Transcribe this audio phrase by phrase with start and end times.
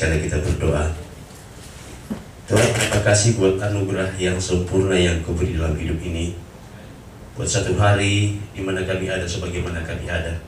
[0.00, 0.88] sekali kita berdoa.
[2.48, 6.32] Tuhan, terima kasih buat anugerah yang sempurna yang kau beri dalam hidup ini.
[7.36, 10.40] Buat satu hari di mana kami ada sebagaimana kami ada.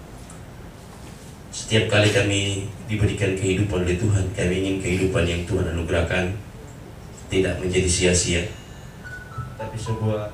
[1.52, 6.32] Setiap kali kami diberikan kehidupan oleh Tuhan, kami ingin kehidupan yang Tuhan anugerahkan
[7.28, 8.48] tidak menjadi sia-sia,
[9.60, 10.32] tapi sebuah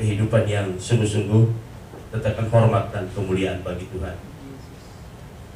[0.00, 1.44] kehidupan yang sungguh-sungguh
[2.08, 4.16] tetapkan hormat dan kemuliaan bagi Tuhan.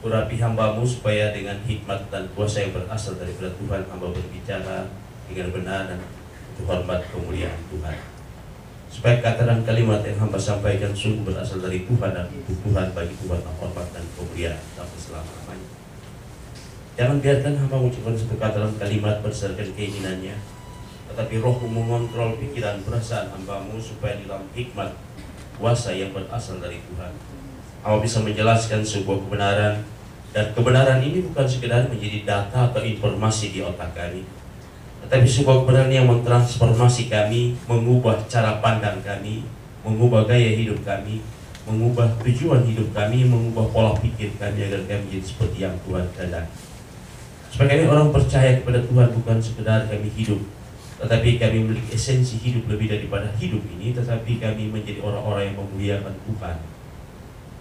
[0.09, 4.89] Urapi hambamu supaya dengan hikmat dan kuasa yang berasal daripada Tuhan hamba berbicara
[5.29, 6.01] dengan benar dan
[6.65, 7.93] hormat kemuliaan Tuhan.
[8.89, 13.21] Supaya kata dan kalimat yang hamba sampaikan sungguh berasal dari Tuhan dan untuk Tuhan bagi
[13.21, 15.69] Tuhan hormat dan kemuliaan sampai selama-lamanya.
[16.97, 20.41] Jangan biarkan hamba mengucapkan satu kata dalam kalimat berdasarkan keinginannya,
[21.13, 24.89] tetapi rohmu mengontrol pikiran perasaan hambamu supaya di dalam hikmat
[25.61, 27.13] kuasa yang berasal dari Tuhan.
[27.85, 29.98] Hamba bisa menjelaskan sebuah kebenaran
[30.39, 34.23] dan kebenaran ini bukan sekedar menjadi data atau informasi di otak kami,
[35.03, 39.43] tetapi sebuah kebenaran yang mentransformasi kami, mengubah cara pandang kami,
[39.83, 41.27] mengubah gaya hidup kami,
[41.67, 46.55] mengubah tujuan hidup kami, mengubah pola pikir kami agar kami menjadi seperti yang Tuhan kehendaki.
[47.51, 50.39] Supaya kami orang percaya kepada Tuhan bukan sekedar kami hidup,
[51.03, 56.15] tetapi kami memiliki esensi hidup lebih daripada hidup ini, tetapi kami menjadi orang-orang yang memuliakan
[56.31, 56.78] Tuhan.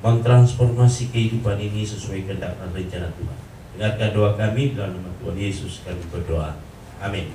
[0.07, 3.37] Mentransformasi kehidupan ini sesuai kehendak dan rencana Tuhan.
[3.75, 6.55] Dengarkan doa kami dalam nama Tuhan Yesus kami berdoa.
[7.03, 7.27] Amin.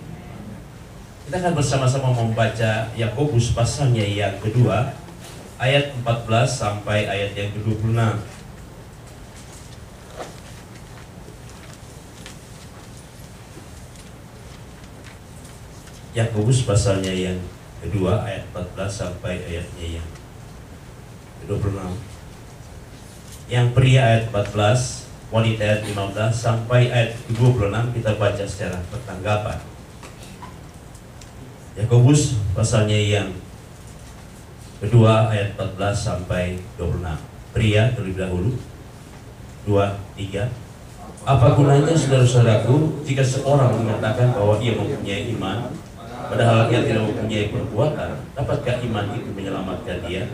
[1.29, 4.89] Kita akan bersama-sama membaca Yakobus pasalnya yang kedua
[5.61, 7.93] ayat 14 sampai ayat yang ke-26.
[16.17, 17.37] Yakobus pasalnya yang
[17.85, 20.09] kedua ayat 14 sampai ayatnya yang
[21.45, 22.12] ke-26.
[23.53, 27.69] Yang pria ayat 14, wanita ayat 15 sampai ayat 26
[28.01, 29.61] kita baca secara pertanggapan.
[31.77, 33.29] Yakobus pasalnya yang
[34.81, 37.05] kedua ayat 14 sampai 26.
[37.53, 38.57] Pria terlebih dahulu.
[39.69, 40.49] Dua, tiga.
[41.29, 45.69] Apa gunanya saudara-saudaraku jika seorang mengatakan bahwa ia mempunyai iman
[46.33, 50.25] padahal ia tidak mempunyai perbuatan, dapatkah iman itu menyelamatkan dia?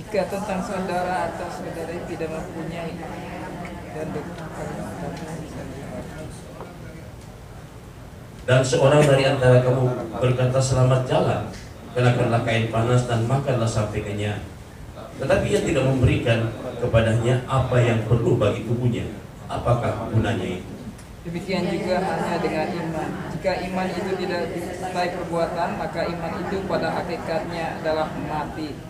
[0.00, 2.96] Jika tentang saudara atau saudari tidak mempunyai
[3.92, 4.08] dan
[8.48, 11.52] Dan seorang dari antara kamu berkata selamat jalan,
[11.92, 14.40] kenakanlah kain panas dan makanlah sampai kenyang.
[15.20, 16.48] Tetapi ia tidak memberikan
[16.80, 19.04] kepadanya apa yang perlu bagi tubuhnya.
[19.52, 20.70] Apakah gunanya itu?
[21.28, 23.10] Demikian juga hanya dengan iman.
[23.36, 28.89] Jika iman itu tidak disertai perbuatan, maka iman itu pada hakikatnya adalah mati.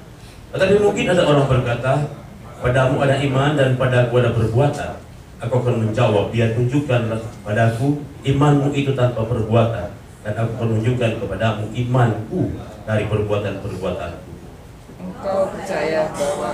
[0.51, 2.11] Tetapi mungkin ada orang berkata,
[2.59, 4.93] padamu ada iman dan padaku ada perbuatan.
[5.41, 9.95] Aku akan menjawab, dia tunjukkanlah padaku imanmu itu tanpa perbuatan.
[10.21, 12.53] Dan aku akan menunjukkan kepadamu imanku
[12.85, 14.31] dari perbuatan-perbuatanku.
[15.01, 16.51] Engkau percaya bahwa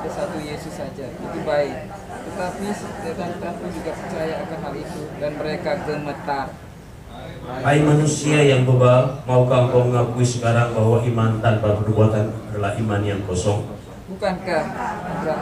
[0.00, 1.92] ada satu Yesus saja, itu baik.
[2.24, 6.46] Tetapi setan-setanku juga percaya akan hal itu dan mereka gemetar.
[7.40, 13.16] Hai manusia yang bebal, maukah engkau mengakui sekarang bahwa iman tanpa perbuatan adalah iman yang
[13.24, 13.64] kosong?
[14.12, 14.64] Bukankah
[15.16, 15.40] tidak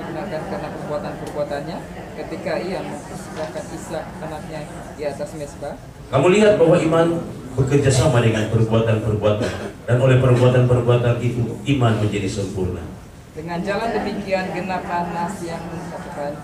[0.00, 1.76] digunakan karena perbuatan-perbuatannya
[2.16, 4.60] ketika ia mempersembahkan Ishak anaknya
[4.96, 5.76] di atas mesbah?
[6.08, 7.06] Kamu lihat bahwa iman
[7.52, 9.52] bekerja sama dengan perbuatan-perbuatan
[9.84, 12.80] dan oleh perbuatan-perbuatan itu iman menjadi sempurna.
[13.36, 16.40] Dengan jalan demikian genaplah nas yang mengatakan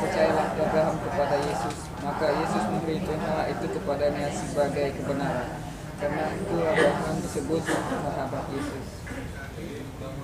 [0.00, 5.58] percayalah Abraham kepada Yesus maka Yesus memberikan hal itu kepadanya sebagai kebenaran.
[5.98, 8.86] Karena itu Abraham disebut sahabat Yesus.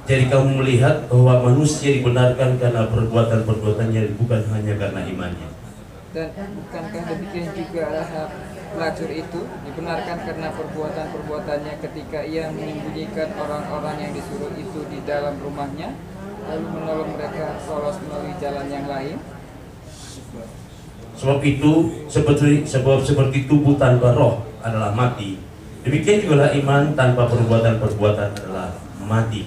[0.06, 5.48] Jadi kamu melihat bahwa manusia dibenarkan karena perbuatan-perbuatannya bukan hanya karena imannya.
[6.12, 8.28] dan bukankah demikian juga Rahab
[8.76, 15.96] pelacur itu dibenarkan karena perbuatan-perbuatannya ketika ia menyembunyikan orang-orang yang disuruh itu di dalam rumahnya
[16.52, 19.16] lalu menolong mereka lolos melalui jalan yang lain
[21.22, 25.38] Sebab itu seperti sebab seperti tubuh tanpa roh adalah mati.
[25.86, 28.74] Demikian juga iman tanpa perbuatan-perbuatan adalah
[29.06, 29.46] mati.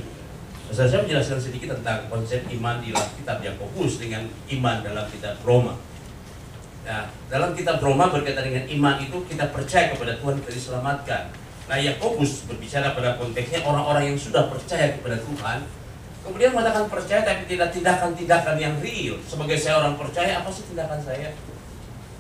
[0.72, 4.24] Saya saya menjelaskan sedikit tentang konsep iman di dalam kitab Yakobus dengan
[4.56, 5.76] iman dalam kitab Roma.
[6.88, 11.24] Nah, dalam kitab Roma berkaitan dengan iman itu kita percaya kepada Tuhan kita diselamatkan.
[11.68, 15.68] Nah, Yakobus berbicara pada konteksnya orang-orang yang sudah percaya kepada Tuhan,
[16.24, 19.20] kemudian mengatakan percaya tapi tidak tindakan-tindakan yang real.
[19.28, 21.36] Sebagai saya orang percaya, apa sih tindakan saya?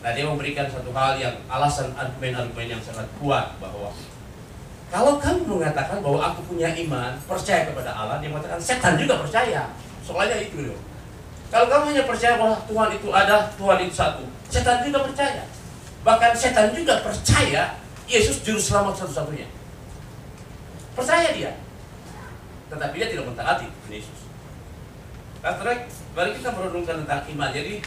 [0.05, 3.89] Nah, dia memberikan satu hal yang alasan argumen-argumen yang sangat kuat bahwa
[4.93, 9.73] Kalau kamu mengatakan bahwa aku punya iman, percaya kepada Allah, dia mengatakan setan juga percaya.
[10.05, 10.77] Soalnya itu loh.
[11.49, 15.49] Kalau kamu hanya percaya bahwa Tuhan itu ada, Tuhan itu satu, setan juga percaya.
[16.05, 19.49] Bahkan setan juga percaya Yesus juru selamat satu-satunya.
[20.93, 21.51] Percaya dia.
[22.69, 24.29] Tetapi dia tidak mentaati Yesus.
[25.41, 27.49] Nah, terakhir, mari kita merenungkan tentang iman.
[27.49, 27.81] Jadi,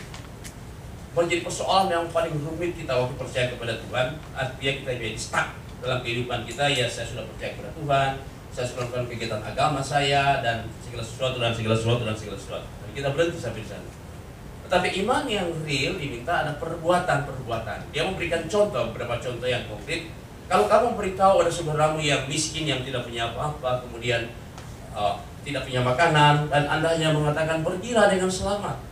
[1.16, 4.06] menjadi persoalan yang paling rumit kita waktu percaya kepada Tuhan,
[4.36, 8.10] artinya kita jadi stuck dalam kehidupan kita, ya saya sudah percaya kepada Tuhan,
[8.50, 12.66] saya sudah melakukan kegiatan agama saya, dan segala sesuatu, dan segala sesuatu, dan segala sesuatu.
[12.66, 13.88] Dan kita berhenti sampai di sana.
[14.68, 17.78] Tetapi iman yang real diminta ada perbuatan-perbuatan.
[17.94, 20.12] Dia memberikan contoh, beberapa contoh yang konkret.
[20.48, 24.28] Kalau kamu memberitahu ada saudaramu yang miskin, yang tidak punya apa-apa, kemudian
[24.92, 28.87] uh, tidak punya makanan, dan Anda hanya mengatakan, pergilah dengan selamat.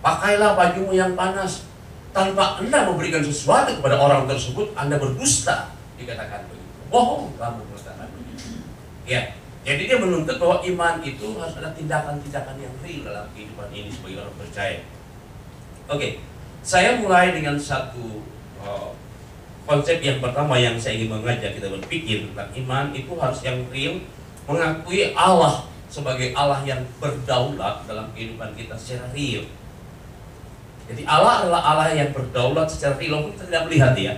[0.00, 1.66] Pakailah bajumu yang panas.
[2.08, 5.76] Tanpa Anda memberikan sesuatu kepada orang tersebut, Anda berdusta.
[6.00, 6.72] Dikatakan begitu.
[6.88, 8.64] Bohong kamu mengatakan begitu.
[9.04, 9.36] Ya,
[9.68, 14.24] jadi dia menuntut bahwa iman itu harus ada tindakan-tindakan yang real dalam kehidupan ini sebagai
[14.24, 14.80] orang percaya.
[15.92, 16.24] Oke,
[16.64, 18.24] saya mulai dengan satu
[18.64, 18.96] uh,
[19.68, 24.00] konsep yang pertama yang saya ingin mengajak kita berpikir tentang iman itu harus yang real,
[24.48, 29.44] mengakui Allah sebagai Allah yang berdaulat dalam kehidupan kita secara real.
[30.88, 34.12] Jadi Allah adalah Allah yang berdaulat secara walaupun kita tidak melihat dia,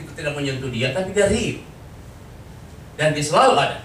[0.00, 1.60] kita tidak menyentuh dia, tapi dia real.
[2.96, 3.78] Dan dia selalu ada.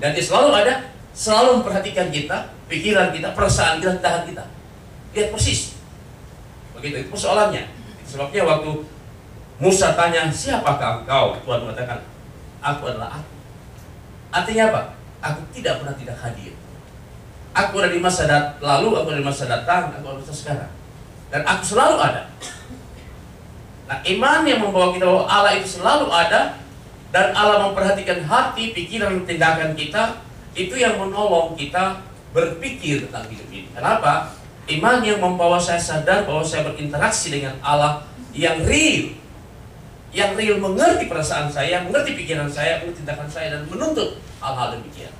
[0.00, 0.74] Dan dia selalu ada,
[1.12, 4.44] selalu memperhatikan kita, pikiran kita, perasaan kita, tahan kita.
[5.12, 5.74] Lihat persis.
[6.78, 7.66] Begitu, itu persoalannya.
[8.06, 8.72] Sebabnya waktu
[9.60, 11.36] Musa tanya, siapakah engkau?
[11.44, 12.00] Tuhan mengatakan,
[12.64, 13.30] aku adalah aku.
[14.32, 14.82] Artinya apa?
[15.20, 16.54] Aku tidak pernah tidak hadir.
[17.50, 20.34] Aku ada di masa dat lalu, aku ada di masa datang, aku ada di masa
[20.34, 20.72] sekarang.
[21.30, 22.22] Dan aku selalu ada.
[23.90, 26.62] Nah, iman yang membawa kita bahwa Allah itu selalu ada
[27.10, 30.22] dan Allah memperhatikan hati, pikiran, tindakan kita,
[30.54, 31.98] itu yang menolong kita
[32.30, 33.66] berpikir tentang hidup ini.
[33.74, 34.30] Kenapa?
[34.70, 39.18] Iman yang membawa saya sadar bahwa saya berinteraksi dengan Allah yang real.
[40.14, 45.10] Yang real mengerti perasaan saya, mengerti pikiran saya, mengerti tindakan saya, dan menuntut hal-hal demikian.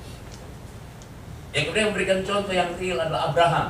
[1.51, 3.67] Yang kemudian memberikan contoh yang real adalah Abraham.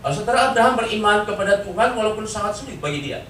[0.00, 3.20] Saudara Abraham beriman kepada Tuhan walaupun sangat sulit bagi dia.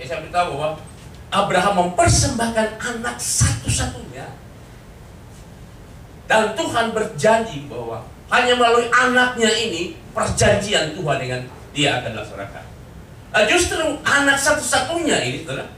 [0.00, 0.80] Ya, saya beritahu bahwa
[1.28, 4.28] Abraham mempersembahkan anak satu-satunya.
[6.24, 8.00] Dan Tuhan berjanji bahwa
[8.32, 11.40] hanya melalui anaknya ini perjanjian Tuhan dengan
[11.76, 12.64] dia akan dilaksanakan.
[13.34, 15.68] Nah, justru anak satu-satunya ini, saudara,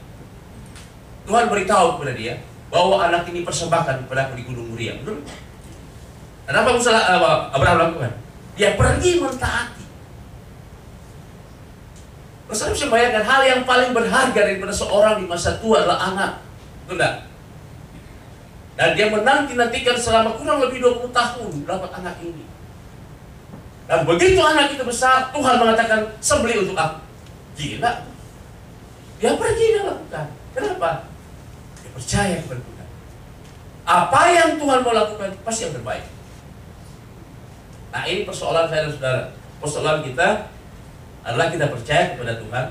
[1.27, 2.39] Tuhan beritahu kepada dia
[2.71, 4.95] bahwa anak ini persembahkan kepada di Gunung Muria.
[5.03, 5.19] Betul?
[6.47, 6.95] Dan apa Musa,
[7.51, 8.11] Abraham lakukan?
[8.55, 9.83] Dia pergi mentaati.
[12.47, 16.31] Saudara bisa bayangkan hal yang paling berharga daripada seorang di masa tua adalah anak.
[16.87, 17.13] Tidak?
[18.79, 22.47] Dan dia menanti-nantikan selama kurang lebih 20 tahun dapat anak ini.
[23.91, 27.03] Dan begitu anak itu besar, Tuhan mengatakan, sembeli untuk aku.
[27.59, 27.91] Gila.
[29.19, 30.27] Dia pergi dan lakukan.
[30.55, 30.89] Kenapa?
[31.83, 32.87] Dia percaya kepada Tuhan.
[33.87, 36.07] Apa yang Tuhan mau lakukan, pasti yang terbaik.
[37.97, 39.23] Nah ini persoalan saya dan saudara.
[39.57, 40.53] Persoalan kita
[41.25, 42.65] adalah kita percaya kepada Tuhan.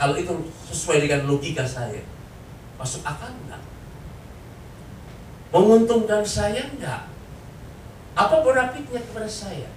[0.00, 0.32] Kalau itu
[0.72, 2.00] sesuai dengan logika saya,
[2.80, 3.60] masuk akal enggak?
[5.52, 7.12] Menguntungkan saya enggak?
[8.16, 9.68] Apa benefitnya kepada saya?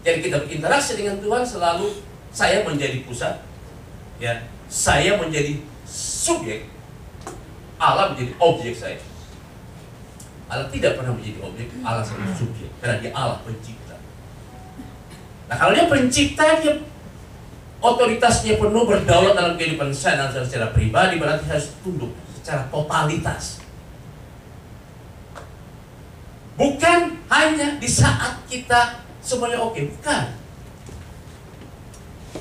[0.00, 2.00] Jadi kita berinteraksi dengan Tuhan selalu
[2.32, 3.44] saya menjadi pusat,
[4.16, 4.40] ya,
[4.72, 6.64] saya menjadi subjek,
[7.76, 8.96] Allah menjadi objek saya.
[10.48, 13.96] Allah tidak pernah menjadi objek, Allah selalu subjek, karena dia Allah pencipta.
[15.48, 16.72] Nah kalau dia pencipta, dia
[17.84, 23.60] otoritasnya penuh berdaulat dalam kehidupan saya dan secara pribadi berarti harus tunduk secara totalitas.
[26.58, 27.00] Bukan
[27.30, 30.34] hanya di saat kita semuanya oke, bukan.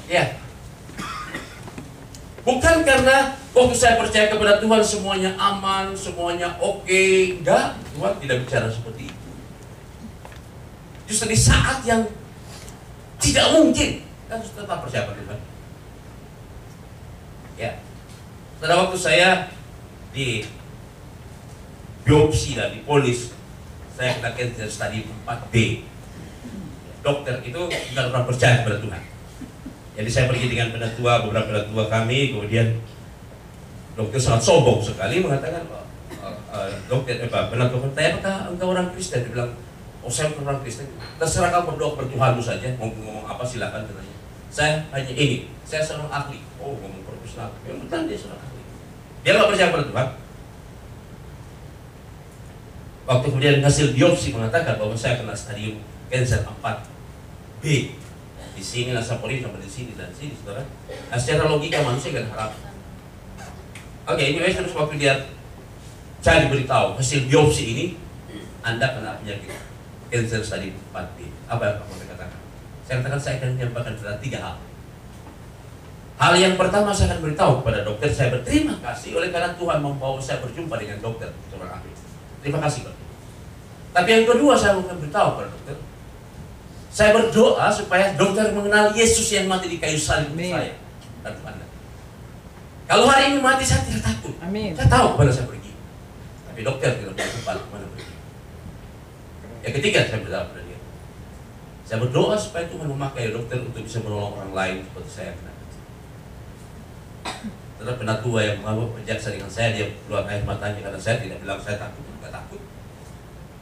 [0.10, 0.47] Ya.
[2.48, 7.04] Bukan karena waktu saya percaya kepada Tuhan semuanya aman, semuanya oke.
[7.44, 9.30] Enggak, Tuhan tidak bicara seperti itu.
[11.12, 12.08] Justru di saat yang
[13.20, 14.00] tidak mungkin,
[14.32, 15.40] kan harus tetap percaya pada Tuhan.
[17.60, 17.72] Ya.
[18.64, 19.52] Pada waktu saya
[20.16, 20.48] di
[22.08, 23.36] biopsi dan di polis,
[24.00, 25.84] saya kena cancer stadium 4B.
[27.04, 29.17] Dokter itu bukan orang percaya kepada Tuhan.
[29.98, 32.78] Jadi saya pergi dengan penatua, beberapa penatua kami, kemudian
[33.98, 35.66] dokter sangat sombong sekali mengatakan,
[36.22, 39.26] uh, uh, dokter, eh, penatua saya apakah engkau orang Kristen?
[39.26, 39.58] Dia bilang,
[40.06, 40.86] oh saya bukan orang Kristen.
[41.18, 44.16] Terserah kau berdoa kepada Tuhanmu saja, mau ngomong apa silakan katanya.
[44.54, 46.46] Saya hanya ini, saya seorang ahli.
[46.62, 48.62] Oh ngomong profesional, yang betul dia seorang ahli.
[49.26, 50.08] Dia nggak percaya pada Tuhan.
[53.08, 57.66] Waktu kemudian hasil biopsi mengatakan bahwa saya kena stadium cancer 4B
[58.58, 60.66] di sini nasapoli sama di sini dan sini saudara.
[60.90, 62.52] Nah, secara logika manusia kan harap.
[64.10, 65.14] Oke, ini terus waktu dia
[66.26, 67.86] saya diberitahu hasil biopsi ini
[68.66, 69.54] Anda kena penyakit
[70.10, 71.30] cancer stadium 4B.
[71.46, 72.40] Apa yang kamu katakan?
[72.82, 74.56] Saya katakan saya akan menyampaikan tiga hal.
[76.18, 80.18] Hal yang pertama saya akan beritahu kepada dokter saya berterima kasih oleh karena Tuhan membawa
[80.18, 81.30] saya berjumpa dengan dokter.
[82.42, 82.96] Terima kasih Pak.
[83.94, 85.78] Tapi yang kedua saya akan beritahu kepada dokter.
[86.92, 90.56] Saya berdoa supaya dokter mengenal Yesus yang mati di kayu salib Amin.
[90.56, 90.74] saya
[91.22, 91.66] dan Anda.
[92.88, 94.34] Kalau hari ini mati saya tidak takut.
[94.40, 94.72] Amin.
[94.74, 95.72] Saya tahu ke mana saya pergi.
[96.48, 98.14] Tapi dokter tidak punya tempat ke mana pergi.
[99.68, 100.80] Yang ketiga saya berdoa kepada dia.
[101.84, 105.52] Saya berdoa supaya Tuhan memakai dokter untuk bisa menolong orang lain seperti saya kena.
[107.78, 111.62] Terhadap penatua yang mengambil penjaksa dengan saya, dia keluar air matanya karena saya tidak bilang
[111.62, 112.62] saya takut, tidak takut.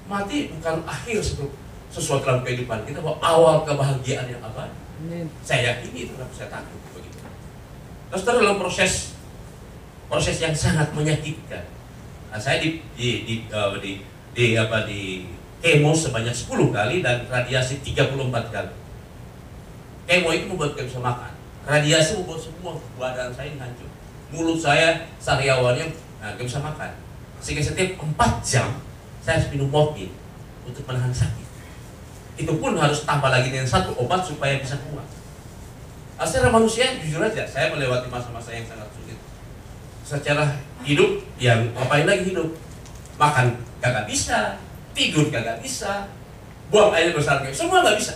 [0.08, 1.52] Mati bukan akhir sesuatu,
[1.96, 4.76] sesuatu dalam kehidupan kita, bahwa awal kebahagiaan yang abadi.
[5.00, 5.32] Amin.
[5.40, 7.20] Saya yakini itu kenapa saya takut begitu.
[8.12, 8.94] Terus terus dalam proses
[10.12, 11.64] proses yang sangat menyakitkan.
[12.32, 13.92] Nah, saya di di di, eh, di,
[14.36, 15.30] di apa di
[15.64, 18.74] kemo sebanyak 10 kali dan radiasi 34 kali.
[20.06, 21.32] Kemo itu membuat saya bisa makan.
[21.66, 23.90] Radiasi membuat semua badan saya ini hancur.
[24.30, 25.90] Mulut saya sariawannya
[26.22, 26.92] nah, gak bisa makan.
[27.42, 28.70] Sehingga setiap 4 jam
[29.26, 30.14] saya harus minum morfin
[30.66, 31.45] untuk menahan sakit.
[32.36, 35.08] Itu pun harus tambah lagi dengan satu obat supaya bisa kuat.
[36.16, 39.20] Secara manusia jujur aja, saya melewati masa-masa yang sangat sulit.
[40.04, 42.56] Secara hidup, yang ngapain lagi hidup?
[43.16, 44.60] Makan kagak bisa,
[44.96, 46.08] tidur kagak bisa,
[46.72, 48.16] buang air besar kagak, semua nggak bisa.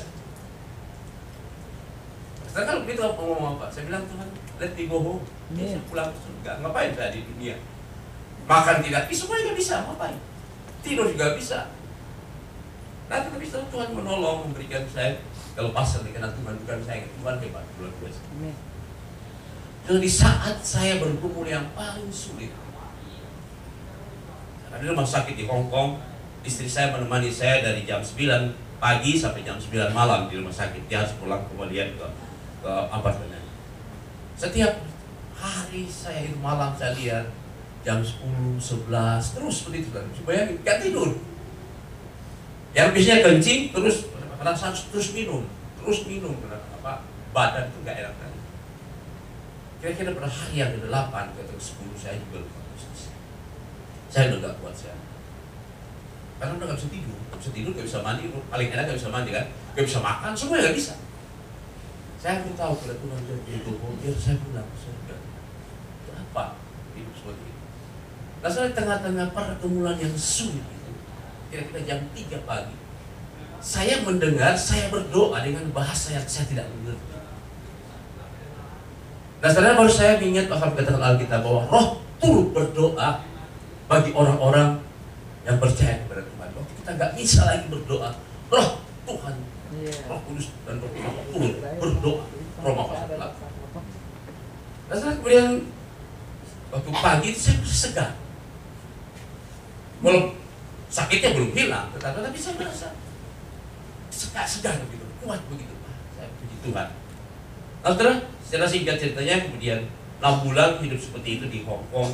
[2.48, 3.66] Sekarang kalau begitu apa ngomong apa?
[3.72, 4.28] Saya bilang Tuhan,
[4.60, 5.24] let me go home.
[5.56, 6.52] Saya pulang ke surga.
[6.60, 7.56] Ngapain saya di dunia?
[8.48, 9.76] Makan tidak bisa, semuanya nggak bisa.
[9.88, 10.18] Ngapain?
[10.84, 11.60] Tidur juga bisa.
[13.10, 15.18] Nah, tapi setelah Tuhan menolong, memberikan saya
[15.58, 18.22] kelepasan karena Tuhan bukan saya, Tuhan hebat luar biasa.
[18.38, 18.56] Amin.
[19.90, 22.54] Dan di saat saya bergumul yang paling sulit,
[24.70, 25.98] ada rumah sakit di Hong Kong,
[26.46, 30.86] istri saya menemani saya dari jam 9 pagi sampai jam 9 malam di rumah sakit.
[30.86, 32.06] Dia harus pulang kemudian ke
[32.62, 33.44] ke apartemen.
[34.38, 34.86] Setiap
[35.36, 37.26] hari saya malam saya lihat
[37.84, 40.06] jam 10, 11, terus begitu kan.
[40.14, 41.16] Supaya gak tidur.
[42.78, 43.98] Yang biasanya kencing terus
[44.40, 45.44] rasa terus minum,
[45.82, 46.38] terus minum
[46.80, 47.04] apa
[47.36, 48.42] badan itu gak enak lagi.
[49.80, 53.12] Kira-kira pada hari yang ke-8 ke 10 saya juga lupa posisi.
[54.12, 54.96] Saya udah gak kuat saya.
[56.40, 59.12] Karena udah gak bisa tidur, gak bisa tidur, gak bisa mandi, paling enak gak bisa
[59.12, 59.46] mandi kan,
[59.76, 60.96] gak bisa makan, semua gak bisa.
[62.20, 65.16] Saya pun tahu kalau Tuhan sudah begitu, biar saya pulang surga.
[66.08, 66.44] Kenapa
[66.96, 67.64] hidup seperti itu?
[68.40, 70.79] Nah, saya tengah-tengah pergumulan yang sulit itu,
[71.50, 72.76] kira-kira jam 3 pagi,
[73.60, 77.18] saya mendengar, saya berdoa dengan bahasa yang saya tidak mengerti.
[79.40, 81.88] Nah, setelah baru saya ingat bahwa katakan Alkitab bahwa roh
[82.20, 83.24] turut berdoa
[83.88, 84.84] bagi orang-orang
[85.48, 86.50] yang percaya kepada Tuhan.
[86.56, 88.10] Waktu kita nggak bisa lagi berdoa,
[88.52, 88.70] roh
[89.08, 89.36] Tuhan,
[89.70, 89.94] Iya.
[90.12, 92.24] roh kudus dan roh Tuhan turut berdoa.
[92.60, 93.32] Roma pasal 8.
[94.92, 95.48] Nah, setelah kemudian
[96.76, 98.12] waktu pagi itu saya segar.
[101.00, 102.88] Sakitnya belum hilang, tetapi tapi saya merasa
[104.12, 105.72] segar segar begitu, kuat begitu.
[105.88, 106.88] Ah, Saya puji Tuhan.
[107.80, 109.80] Nah, setelah secara singkat ceritanya kemudian
[110.20, 112.12] 6 bulan hidup seperti itu di Hong Kong,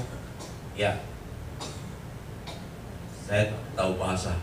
[0.78, 0.94] ya
[3.26, 4.38] saya tahu bahasa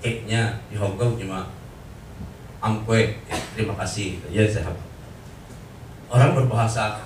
[0.00, 1.52] cake-nya di Hong Kong cuma
[2.64, 4.26] angkue, ya, terima kasih gitu.
[4.32, 4.72] Ya saya.
[6.08, 7.04] Orang berbahasa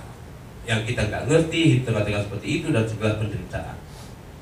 [0.62, 3.75] yang kita nggak ngerti di tengah-tengah seperti itu dan segala penderitaan.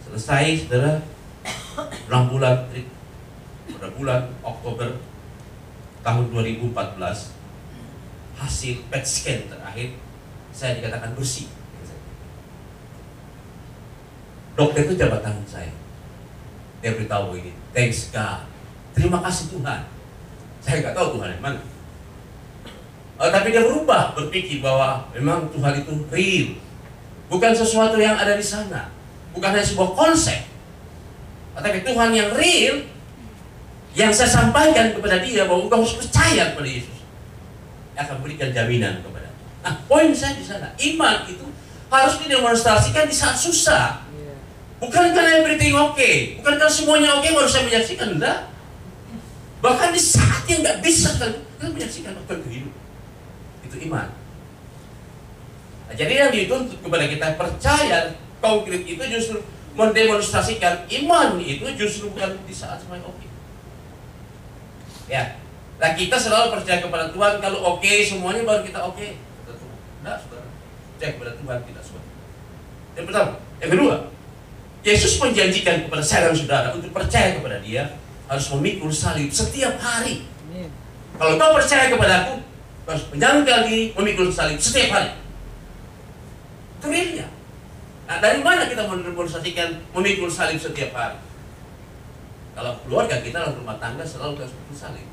[0.05, 1.01] Selesai, saudara,
[1.89, 2.67] 6 bulan
[3.71, 4.89] pada bulan Oktober
[6.01, 6.75] tahun 2014
[8.41, 9.89] hasil PET scan terakhir
[10.51, 11.47] saya dikatakan bersih.
[14.59, 15.73] Dokter itu jabat tangan saya.
[16.81, 18.45] Dia beritahu begini, thanks God,
[18.97, 19.81] terima kasih Tuhan.
[20.61, 21.61] Saya nggak tahu Tuhan yang mana.
[23.21, 26.57] Eh, tapi dia berubah berpikir bahwa memang Tuhan itu real,
[27.29, 28.89] bukan sesuatu yang ada di sana,
[29.37, 30.41] bukan hanya sebuah konsep,
[31.59, 32.87] tapi Tuhan yang real
[33.99, 37.03] yang saya sampaikan kepada dia bahwa engkau harus percaya kepada Yesus
[37.91, 39.21] Dia akan berikan jaminan kepada
[39.61, 41.45] Nah, poin saya di sana, iman itu
[41.93, 44.09] harus didemonstrasikan di saat susah.
[44.81, 46.41] Bukan karena everything oke, okay.
[46.41, 48.49] bukan karena semuanya oke okay, baru saya menyaksikan, enggak.
[49.61, 52.75] Bahkan di saat yang nggak bisa kan, kita menyaksikan apa itu hidup.
[53.69, 54.09] Itu iman.
[55.85, 62.35] Nah, jadi yang dituntut kepada kita percaya konkret itu justru mendemonstrasikan iman itu justru bukan
[62.45, 63.27] di saat semuanya oke.
[65.11, 65.39] Ya,
[65.79, 69.09] nah kita selalu percaya kepada Tuhan kalau oke semuanya baru kita oke.
[69.15, 70.49] Tidak, saudara.
[70.97, 72.05] Percaya kepada Tuhan kita semua.
[72.99, 73.31] Yang pertama,
[73.63, 73.95] yang kedua,
[74.81, 78.01] Yesus menjanjikan kepada saya dan saudara untuk percaya kepada Dia
[78.31, 80.25] harus memikul salib setiap hari.
[80.49, 80.71] Amin.
[81.21, 82.35] Kalau kau percaya kepada aku,
[82.89, 85.20] harus menyangkal diri memikul salib setiap hari.
[88.11, 91.15] Nah, dari mana kita mendemonstrasikan memikul salib setiap hari?
[92.59, 95.07] Kalau keluarga kita dalam rumah tangga selalu harus memikul salib.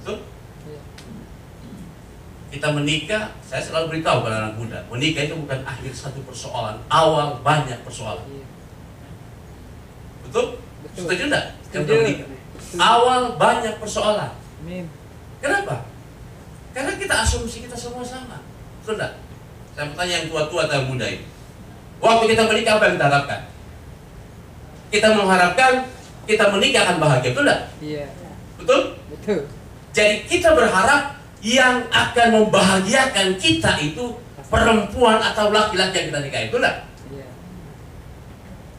[0.00, 0.24] Betul?
[0.64, 0.80] Iya.
[2.56, 7.44] Kita menikah, saya selalu beritahu pada anak muda, menikah itu bukan akhir satu persoalan, awal
[7.44, 8.24] banyak persoalan.
[8.32, 8.48] Iya.
[10.24, 10.56] Betul?
[10.88, 11.04] Betul.
[11.04, 11.46] Setuju enggak?
[11.76, 12.00] Yang Setuju.
[12.00, 12.28] menikah.
[12.64, 12.80] Setuju.
[12.80, 14.32] Awal banyak persoalan.
[14.64, 14.88] Amin.
[15.44, 15.84] Kenapa?
[16.72, 18.47] Karena kita asumsi kita semua sama.
[18.88, 19.20] Betul enggak?
[19.76, 21.20] Saya mau tanya yang tua-tua atau muda ini.
[22.00, 23.40] Waktu kita menikah apa yang kita harapkan?
[24.88, 25.72] Kita mengharapkan
[26.24, 27.62] kita menikah akan bahagia, betul enggak?
[27.84, 28.04] Iya.
[28.56, 28.80] Betul?
[29.12, 29.40] Betul.
[29.92, 34.16] Jadi kita berharap yang akan membahagiakan kita itu
[34.48, 36.76] perempuan atau laki-laki yang kita nikahi, betul enggak?
[37.12, 37.28] Iya.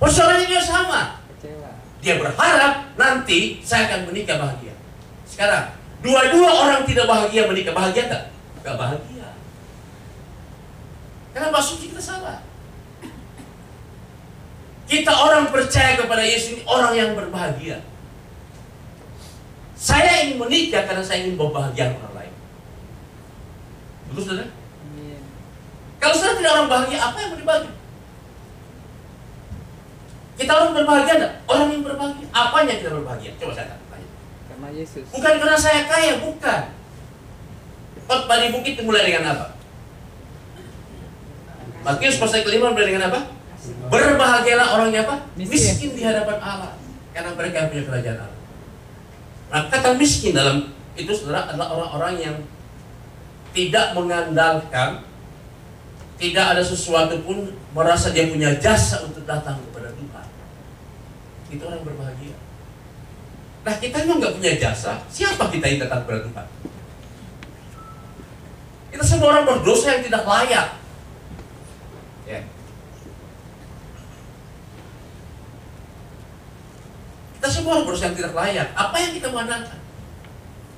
[0.02, 1.02] Persoalannya juga sama.
[1.38, 1.69] Kecewa.
[2.02, 4.74] Dia berharap nanti saya akan menikah bahagia.
[5.30, 5.69] Sekarang,
[6.02, 8.24] dua-dua orang tidak bahagia menikah bahagia enggak?
[8.65, 9.18] Enggak bahagia.
[11.39, 12.43] Karena asumsi kita salah.
[14.91, 17.80] Kita orang percaya kepada Yesus ini orang yang berbahagia.
[19.80, 22.34] Saya ingin menikah karena saya ingin membahagiakan orang lain.
[24.12, 24.52] Betul saudara?
[24.52, 25.23] Amin.
[26.04, 27.71] Kalau saudara tidak orang bahagia, apa yang mau dibagi?
[30.43, 31.34] Kita orang berbahagia enggak?
[31.47, 32.28] Orang yang berbahagia.
[32.36, 33.32] Apanya yang tidak berbahagia?
[33.39, 34.10] Coba saya tanya.
[34.52, 35.08] Karena Yesus.
[35.08, 36.63] Bukan karena saya kaya, bukan.
[38.12, 39.59] Khotbah di bukit dimulai dengan apa?
[41.89, 43.34] Matius pasal kelima mulai dengan apa?
[43.89, 45.25] Berbahagialah orangnya apa?
[45.34, 45.58] Miskin.
[45.58, 46.78] Miskin di hadapan Allah.
[47.10, 48.39] Karena mereka punya kerajaan Allah.
[49.49, 52.38] Nah, kata miskin dalam itu saudara adalah orang-orang yang
[53.49, 55.02] tidak mengandalkan
[56.19, 60.28] tidak ada sesuatu pun merasa dia punya jasa untuk datang kepada Tuhan.
[61.49, 62.36] Itu orang berbahagia.
[63.63, 66.47] Nah kita memang nggak punya jasa, siapa kita yang datang kepada Tuhan?
[68.91, 70.78] Kita semua orang berdosa yang tidak layak.
[77.60, 78.67] Semua berdosa yang tidak layak.
[78.72, 79.80] Apa yang kita mengandalkan?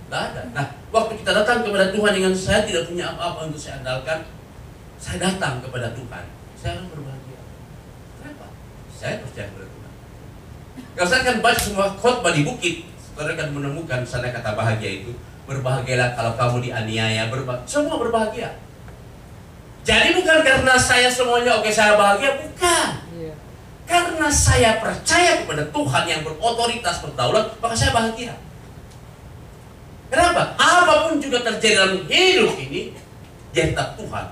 [0.10, 0.42] Tidak ada.
[0.52, 4.26] Nah, waktu kita datang kepada Tuhan dengan saya tidak punya apa-apa untuk saya andalkan,
[4.98, 6.26] saya datang kepada Tuhan.
[6.58, 7.40] Saya akan berbahagia.
[8.18, 8.46] Kenapa?
[8.90, 9.92] Saya percaya kepada Tuhan.
[10.98, 15.14] Kalau saya akan baca semua khotbah di bukit, saudara akan menemukan sana kata bahagia itu.
[15.46, 18.58] Berbahagialah kalau kamu dianiaya, berba semua berbahagia.
[19.82, 23.11] Jadi bukan karena saya semuanya oke saya bahagia, bukan.
[23.92, 28.40] Karena saya percaya kepada Tuhan yang berotoritas berdaulat, maka saya bahagia.
[30.08, 30.56] Kenapa?
[30.56, 32.96] Apa pun juga terjadi dalam hidup ini,
[33.52, 34.32] dia tetap Tuhan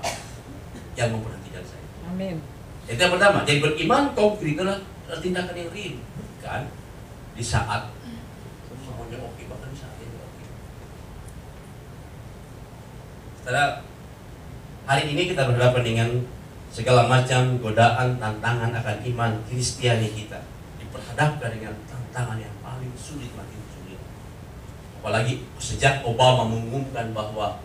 [0.96, 1.84] yang memperhatikan saya.
[2.08, 2.40] Amin.
[2.88, 3.44] Itu yang pertama.
[3.44, 4.80] Jadi beriman konkret adalah
[5.20, 5.96] tindakan yang real,
[6.40, 6.62] bukan
[7.36, 7.92] di saat
[8.80, 10.44] semuanya oke, bahkan di saat ini oke.
[13.44, 13.84] Setelah
[14.88, 16.08] hari ini kita berhadapan dengan
[16.70, 20.38] segala macam godaan, tantangan akan iman Kristiani kita.
[20.78, 23.98] Diperhadapkan dengan tantangan yang paling sulit, makin sulit.
[25.02, 27.58] Apalagi sejak Obama mengumumkan bahwa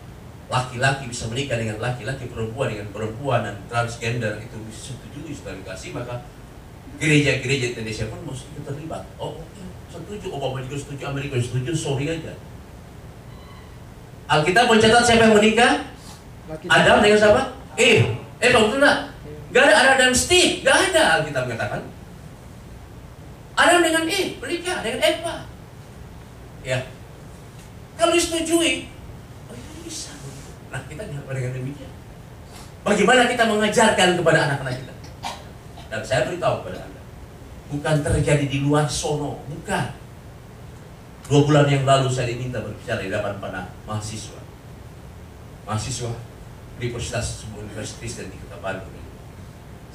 [0.46, 6.22] laki-laki bisa menikah dengan laki-laki, perempuan dengan perempuan dan transgender itu disetujui sebagai kasih maka
[7.02, 9.02] gereja-gereja Indonesia pun mesti ikut terlibat.
[9.18, 9.42] Oh,
[9.90, 12.34] setuju Obama juga setuju, Amerika juga setuju, sorry aja.
[14.26, 15.72] Alkitab mencatat siapa yang menikah?
[16.66, 17.42] Adam dengan siapa?
[17.78, 18.50] Eh, eh?
[18.50, 18.94] Iya.
[19.54, 21.82] Gak ada Adam dan Steve, gak ada Alkitab mengatakan.
[23.56, 25.36] Adam dengan Eve menikah dengan Eva.
[26.60, 26.82] Ya,
[27.96, 28.90] kalau disetujui,
[29.48, 30.12] oh itu bisa.
[30.68, 31.92] Nah kita jangan dengan demikian.
[32.84, 34.94] Bagaimana kita mengajarkan kepada anak-anak kita?
[35.88, 37.02] Dan saya beritahu kepada anda,
[37.72, 39.86] bukan terjadi di luar sono, bukan.
[41.26, 44.38] Dua bulan yang lalu saya diminta berbicara di depan para mahasiswa.
[45.66, 46.12] Mahasiswa
[46.76, 48.92] Universitas sebuah universitas Kristen di Kota Bandung.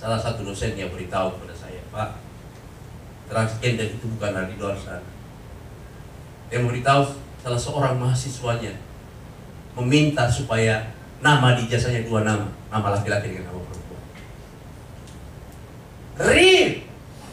[0.02, 2.17] Salah satu dosen yang beritahu kepada saya, Pak,
[3.30, 5.06] transgender itu bukan ada di luar sana.
[6.50, 8.74] Dia memberitahu salah seorang mahasiswanya
[9.78, 10.89] meminta supaya
[11.22, 14.04] nama di jasanya dua nama, nama laki-laki dengan nama perempuan.
[16.28, 16.72] Real.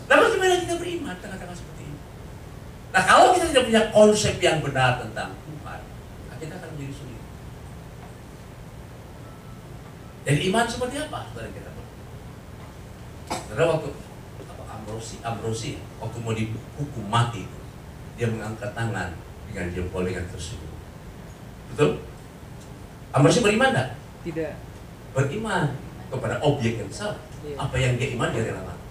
[0.07, 1.99] Nah bagaimana kita beriman tengah-tengah seperti ini?
[2.93, 5.81] Nah kalau kita tidak punya konsep yang benar tentang Tuhan,
[6.37, 6.95] kita akan menjadi
[10.29, 11.25] Jadi iman seperti apa?
[11.33, 11.73] Saudara kita
[13.49, 13.89] Saudara waktu
[14.45, 17.49] apa Ambrosi, Ambrosi waktu mau dihukum mati
[18.21, 19.17] dia mengangkat tangan
[19.49, 20.69] dengan jempol dengan tersenyum.
[21.73, 22.05] Betul?
[23.17, 23.89] Ambrosi beriman tidak?
[24.29, 24.55] Tidak.
[25.17, 25.73] Beriman
[26.13, 27.25] kepada objek yang salah.
[27.41, 27.57] Iya.
[27.57, 28.85] Apa yang dia iman dia rela mati.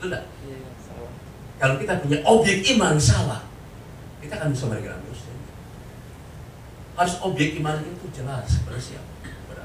[0.00, 0.24] Betul tidak?
[0.40, 1.12] Iya, salah.
[1.60, 3.44] Kalau kita punya objek iman salah,
[4.24, 5.36] kita akan bisa memberikan Ambrosi.
[6.96, 9.15] Harus objek iman itu jelas kepada siapa?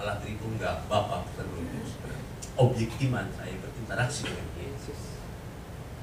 [0.02, 1.94] Allah Tritunggal, Bapa, dan Roh Kudus.
[2.58, 4.50] Objek iman saya berinteraksi dengan.
[4.58, 5.00] Yesus.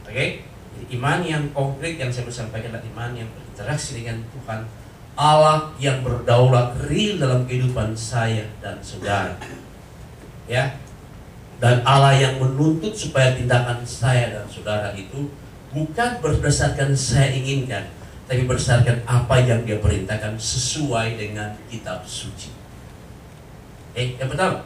[0.07, 0.47] Oke?
[0.47, 4.63] Jadi iman yang konkret yang saya sampaikan adalah iman yang berinteraksi dengan Tuhan
[5.19, 9.35] Allah yang berdaulat real dalam kehidupan saya dan saudara.
[10.47, 10.79] Ya.
[11.59, 15.27] Dan Allah yang menuntut supaya tindakan saya dan saudara itu
[15.75, 17.91] bukan berdasarkan saya inginkan,
[18.31, 22.58] tapi berdasarkan apa yang dia perintahkan sesuai dengan kitab suci.
[23.99, 24.63] Eh, yang pertama.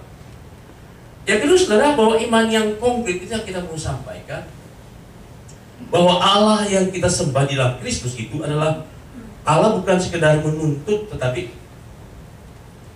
[1.25, 4.45] Yang kedua, saudara, bahwa iman yang konkret itu yang kita mau sampaikan
[5.88, 8.85] bahwa Allah yang kita sembah di dalam Kristus itu adalah
[9.42, 11.51] Allah bukan sekedar menuntut tetapi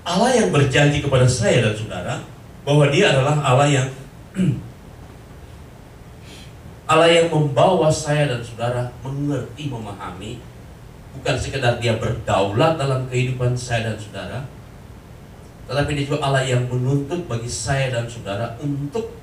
[0.06, 2.14] Allah yang berjanji kepada saya dan saudara
[2.62, 3.88] bahwa dia adalah Allah yang
[6.90, 10.38] Allah yang membawa saya dan saudara mengerti, memahami
[11.18, 14.38] bukan sekedar dia berdaulat dalam kehidupan saya dan saudara
[15.66, 19.18] tetapi dia juga Allah yang menuntut bagi saya dan saudara untuk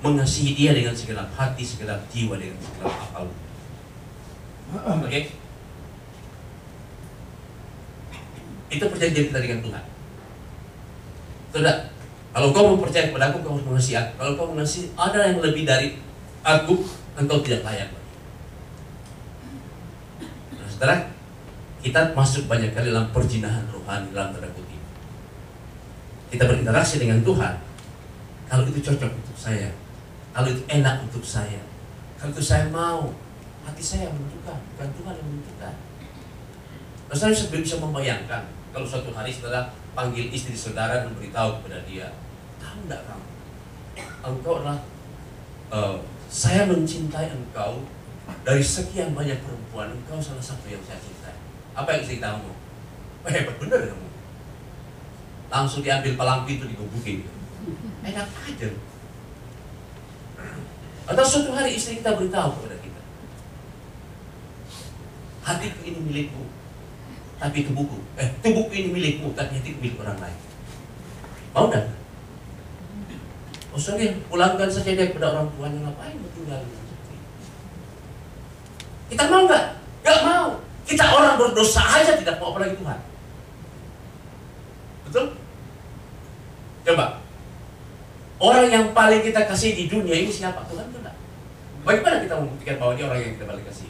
[0.00, 3.28] mengasihi dia dengan segenap hati, segenap jiwa, dengan segenap akal.
[5.04, 5.20] Oke?
[8.72, 9.84] Itu perjanjian kita dengan Tuhan.
[11.52, 11.78] Tidak.
[12.36, 14.12] Kalau kau mau percaya kepada aku, kau harus mengasihi aku.
[14.20, 15.96] Kalau kau mengasihi ada yang lebih dari
[16.44, 16.84] aku,
[17.16, 17.88] engkau tidak layak.
[20.56, 21.12] Nah, saudara,
[21.80, 24.55] kita masuk banyak kali dalam perjinahan rohani dalam tanda.
[26.30, 27.54] Kita berinteraksi dengan Tuhan.
[28.46, 29.70] Kalau itu cocok untuk saya,
[30.30, 31.58] kalau itu enak untuk saya,
[32.18, 33.10] kalau itu saya mau,
[33.66, 35.74] hati saya yang menentukan, bukan Tuhan yang menentukan.
[37.06, 42.12] Nah, saya bisa membayangkan kalau suatu hari saudara panggil istri saudara dan beritahu kepada dia,
[42.62, 43.26] tahu tidak kamu,
[44.26, 44.78] engkau adalah
[45.70, 45.96] uh,
[46.30, 47.82] saya mencintai engkau
[48.42, 51.34] dari sekian banyak perempuan, engkau salah satu yang saya cintai.
[51.74, 52.50] Apa yang istri kamu?
[53.22, 54.05] Oh, hebat bener kamu.
[55.46, 57.26] Langsung diambil palang pintu digebukin.
[58.02, 58.68] Enak aja.
[61.06, 63.02] Atau suatu hari istri kita beritahu kepada kita,
[65.46, 66.50] hatiku ini milikmu,
[67.38, 70.38] tapi tubuhku, eh tubuhku ini milikmu, tapi hatiku milik orang lain.
[71.54, 71.70] Mau?
[73.76, 76.64] Oh sorry, pulangkan saja dia kepada orang tuanya ngapain bertinggal
[79.06, 79.64] Kita mau nggak?
[80.02, 80.48] Gak mau.
[80.82, 82.98] Kita orang berdosa aja tidak mau apalagi Tuhan.
[85.06, 85.26] Betul?
[86.86, 87.06] Coba.
[88.36, 90.66] Orang yang paling kita kasih di dunia ini siapa?
[90.68, 91.16] Tuhan tidak.
[91.86, 93.88] Bagaimana kita membuktikan bahwa dia orang yang kita paling kasih?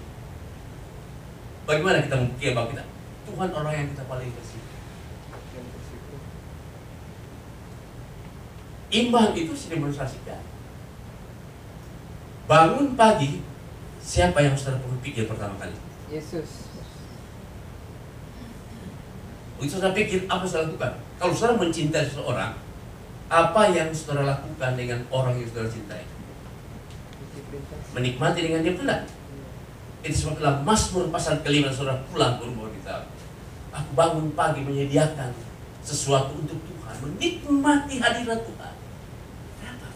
[1.66, 2.84] Bagaimana kita membuktikan bahwa kita
[3.26, 4.62] Tuhan orang yang kita paling kasih?
[8.86, 10.40] Iman itu didemonstrasikan.
[12.46, 13.42] Bangun pagi,
[13.98, 15.74] siapa yang saudara pikir pertama kali?
[16.06, 16.70] Yesus.
[19.58, 20.94] Begitu saudara pikir, apa saudara lakukan?
[21.16, 22.52] Kalau saudara mencintai seseorang,
[23.32, 26.04] apa yang saudara lakukan dengan orang yang saudara cintai?
[27.96, 28.96] Menikmati dengan dia pula.
[30.04, 33.08] Itu sebablah Mazmur pasal kelima saudara pulang ke rumah kita.
[33.72, 35.32] Aku bangun pagi menyediakan
[35.80, 38.74] sesuatu untuk Tuhan, menikmati hadirat Tuhan.
[39.60, 39.88] Kenapa?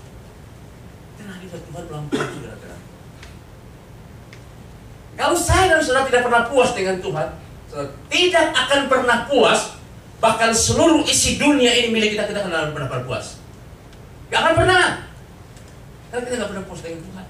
[1.21, 2.79] Karena hadirat Tuhan melampaui saudara-saudara.
[5.21, 7.29] Kalau saya dan saudara tidak pernah puas dengan Tuhan,
[7.69, 9.80] saudara tidak akan pernah puas,
[10.21, 13.41] bahkan seluruh isi dunia ini milik kita, kita akan pernah pernah puas.
[14.29, 14.85] Gak akan pernah.
[16.13, 17.27] Karena kita gak pernah puas dengan Tuhan.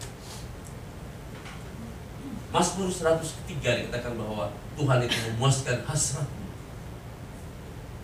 [2.50, 6.46] Mazmur 103 dikatakan bahwa Tuhan itu memuaskan hasratmu.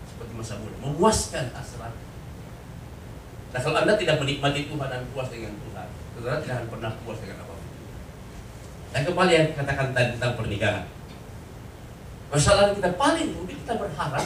[0.07, 1.93] Seperti masa muda, memuaskan hasrat.
[3.51, 7.19] Nah kalau Anda tidak menikmati Tuhan dan puas dengan Tuhan, saudara tidak akan pernah puas
[7.19, 7.71] dengan apa pun.
[8.95, 10.85] Dan kembali yang katakan tadi tentang pernikahan.
[12.31, 14.25] Masalah kita paling rumit kita berharap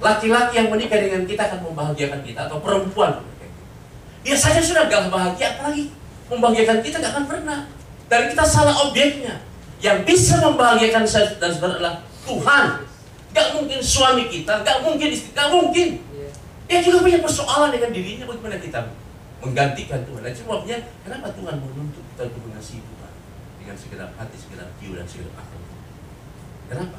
[0.00, 3.24] laki-laki yang menikah dengan kita akan membahagiakan kita atau perempuan.
[4.24, 5.92] Dia saja sudah gak bahagia, apalagi
[6.28, 7.60] membahagiakan kita gak akan pernah.
[8.08, 9.40] Dan kita salah objeknya.
[9.84, 11.94] Yang bisa membahagiakan saya dan saudara adalah
[12.24, 12.66] Tuhan.
[13.36, 16.00] Gak mungkin suami kita, gak mungkin istri, gak mungkin.
[16.00, 16.28] Iya.
[16.64, 18.80] Dia juga punya persoalan dengan dirinya bagaimana kita
[19.44, 20.20] menggantikan Tuhan.
[20.24, 23.12] Dan sebabnya kenapa Tuhan menuntut kita untuk mengasihi Tuhan
[23.60, 25.60] dengan segenap hati, segenap jiwa dan segenap akal.
[26.64, 26.98] Kenapa?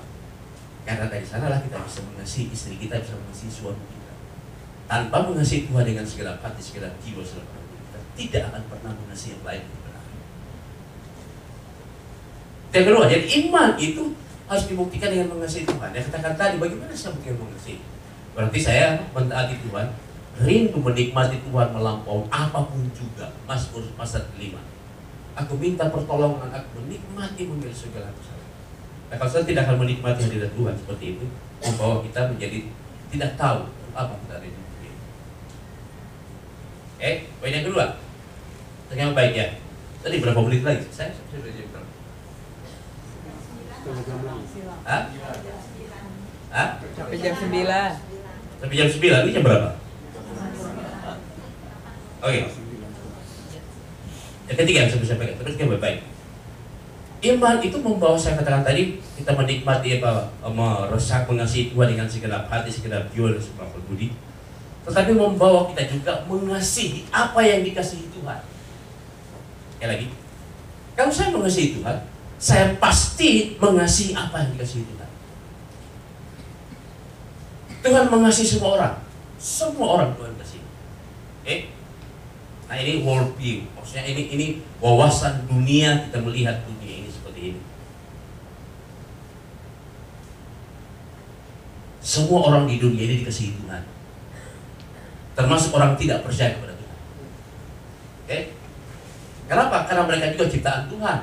[0.85, 4.13] Karena dari sanalah kita bisa mengasihi istri kita, bisa mengasihi suami kita.
[4.85, 9.33] tanpa mengasihi Tuhan dengan segala hati, segala jiwa, segala perbuatan kita tidak akan pernah mengasihi
[9.33, 9.63] yang lain.
[12.75, 14.03] Yang kedua, jadi iman itu
[14.45, 15.89] harus dibuktikan dengan mengasihi Tuhan.
[15.95, 17.81] Yang katakan tadi, bagaimana saya mungkin mengasihi?
[18.35, 19.87] Berarti saya mentaati Tuhan,
[20.43, 23.31] rindu menikmati Tuhan melampaui apa pun juga.
[23.47, 24.59] Mazmur pasal kelima.
[25.39, 28.44] Aku minta pertolongan, aku menikmati memilih segala kesalahan.
[29.05, 31.25] Nah, kalau saya tidak akan menikmati hadirat Tuhan seperti itu,
[31.61, 32.59] membawa kita menjadi
[33.13, 34.91] tidak tahu apa kita ada di dunia.
[34.91, 34.99] ini.
[36.99, 37.85] Eh, poin yang kedua,
[38.95, 39.47] yang baik ya.
[40.05, 40.85] Tadi berapa menit lagi?
[40.89, 41.89] Saya sudah jam berapa?
[44.85, 45.03] Hah?
[46.53, 46.69] Hah?
[46.95, 47.93] Sampai jam 9.
[48.61, 49.69] Sampai jam 9, ini jam berapa?
[52.25, 52.41] Oke.
[54.45, 56.14] Yang ketiga yang saya bisa sampaikan, terus yang baik-baik.
[57.25, 62.69] Iman itu membawa saya katakan tadi kita menikmati apa meresak mengasihi Tuhan dengan segenap hati,
[62.69, 64.13] segenap jiwa dan segenap budi.
[64.85, 68.39] Tetapi membawa kita juga mengasihi apa yang dikasihi Tuhan.
[69.81, 70.13] Ya lagi,
[70.93, 71.97] kalau saya mengasihi Tuhan,
[72.37, 75.09] saya pasti mengasihi apa yang dikasihi Tuhan.
[77.85, 78.95] Tuhan mengasihi semua orang,
[79.37, 80.61] semua orang Tuhan kasih.
[81.45, 81.69] Eh,
[82.65, 84.47] nah ini world view, maksudnya ini ini
[84.81, 87.61] wawasan dunia kita melihat dunia ini seperti ini.
[92.05, 93.81] Semua orang di dunia ini dikasihi Tuhan,
[95.33, 96.97] termasuk orang tidak percaya kepada Tuhan.
[98.21, 98.37] Oke,
[99.49, 99.89] kenapa?
[99.89, 101.19] Karena mereka juga ciptaan Tuhan.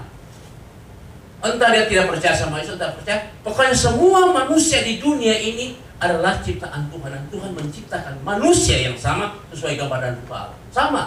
[1.42, 3.30] Entah dia tidak percaya sama Yesus, entah percaya.
[3.46, 9.38] Pokoknya semua manusia di dunia ini adalah ciptaan Tuhan dan Tuhan menciptakan manusia yang sama
[9.54, 10.58] sesuai gambar dan rupa Allah.
[10.74, 11.02] Sama.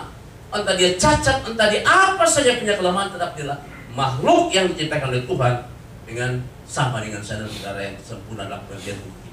[0.55, 3.59] Entah dia cacat, entah dia apa saja punya kelemahan, tetap dia
[3.91, 5.53] makhluk yang diciptakan oleh Tuhan
[6.07, 6.31] dengan
[6.63, 9.24] sama dengan saudara saudara yang sempurna dalam tubuh kita.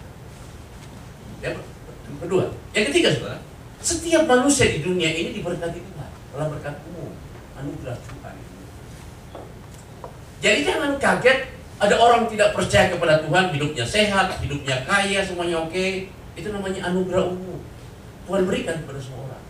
[1.42, 3.38] Yang kedua, yang ketiga saudara,
[3.82, 7.10] setiap manusia di dunia ini diberkati Tuhan dalam berkat umum,
[7.58, 8.34] anugerah Tuhan.
[10.42, 11.38] Jadi jangan kaget
[11.82, 15.86] ada orang tidak percaya kepada Tuhan, hidupnya sehat, hidupnya kaya, semuanya oke.
[16.38, 17.58] Itu namanya anugerah umum.
[18.30, 19.44] Tuhan berikan kepada semua orang.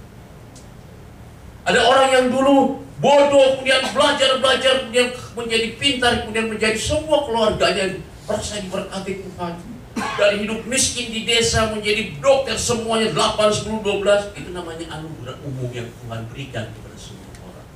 [1.69, 8.01] Ada orang yang dulu bodoh, kemudian belajar, belajar, kemudian menjadi pintar, kemudian menjadi semua keluarganya
[8.25, 9.53] merasa diberkati Tuhan.
[9.93, 14.39] Dari hidup miskin di desa menjadi dokter semuanya 8, 10, 12.
[14.39, 17.69] Itu namanya anugerah umum yang Tuhan berikan kepada semua orang.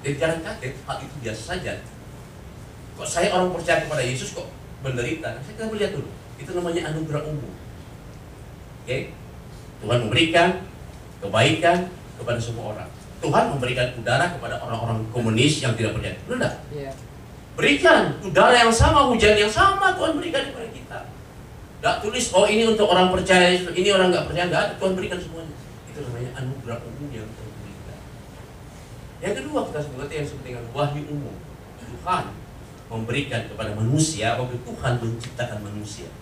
[0.00, 1.72] Jadi jangan kaget, hal itu biasa saja.
[2.96, 4.48] Kok saya orang percaya kepada Yesus kok
[4.80, 5.36] menderita?
[5.44, 6.08] Saya kita melihat dulu.
[6.40, 7.52] Itu namanya anugerah umum.
[8.84, 9.12] Oke?
[9.84, 10.48] Tuhan memberikan
[11.20, 12.88] kebaikan kepada semua orang.
[13.20, 16.16] Tuhan memberikan udara kepada orang-orang komunis yang tidak percaya.
[16.24, 16.54] Benar enggak?
[17.56, 20.98] Berikan udara yang sama, hujan yang sama Tuhan berikan kepada kita.
[21.80, 24.64] Gak tulis, oh ini untuk orang percaya, ini orang nggak percaya, nggak.
[24.76, 25.56] Tuhan berikan semuanya.
[25.88, 27.98] Itu namanya anugerah umum yang Tuhan berikan.
[29.24, 31.36] Yang kedua kita sebut yang disebut dengan wahyu umum.
[31.80, 32.24] Tuhan
[32.92, 36.12] memberikan kepada manusia waktu Tuhan menciptakan manusia.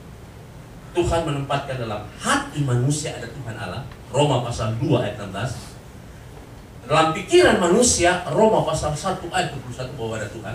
[0.95, 3.83] Tuhan menempatkan dalam hati manusia ada Tuhan Allah.
[4.15, 5.75] Roma pasal 2 ayat 16.
[6.87, 10.55] Dalam pikiran manusia, Roma pasal 1 ayat 21 bahwa ada Tuhan.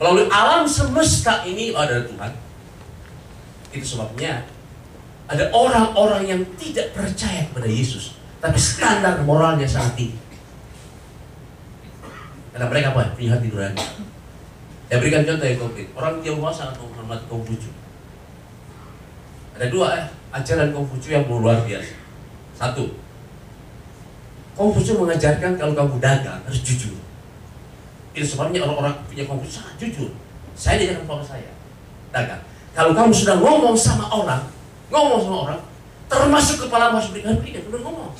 [0.00, 2.32] Melalui alam semesta ini ada Tuhan.
[3.68, 4.48] Itu sebabnya
[5.28, 10.18] ada orang-orang yang tidak percaya kepada Yesus, tapi standar moralnya sangat tinggi.
[12.56, 13.12] Karena mereka apa?
[13.12, 13.84] Punya hati nurani.
[14.88, 15.88] Saya berikan contoh yang konkret.
[15.94, 17.70] Orang Tionghoa sangat menghormati Konghucu.
[19.54, 21.94] Ada dua eh, ajaran Konghucu yang luar biasa.
[22.58, 22.98] Satu,
[24.58, 26.96] Konghucu mengajarkan kalau kamu dagang harus jujur.
[28.10, 30.10] Itu sebabnya orang-orang punya Konghucu sangat jujur.
[30.58, 31.50] Saya diajarkan papa saya
[32.10, 32.42] dagang.
[32.74, 34.42] Kalau kamu sudah ngomong sama orang,
[34.90, 35.60] ngomong sama orang,
[36.10, 38.10] termasuk kepala harus berikan berikan, udah ngomong.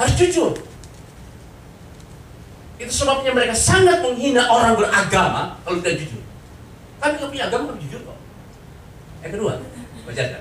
[0.00, 0.52] Harus jujur.
[2.80, 6.24] Itu sebabnya mereka sangat menghina orang beragama kalau tidak jujur.
[6.96, 8.18] Kami nggak punya agama kami jujur kok.
[9.20, 9.52] Yang kedua,
[10.08, 10.40] belajar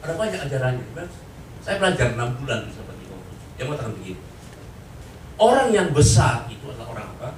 [0.00, 0.84] Ada banyak ajarannya.
[1.60, 3.16] Saya belajar 6 bulan seperti itu.
[3.60, 4.20] Yang mengatakan begini.
[5.38, 7.28] Orang yang besar itu adalah orang apa?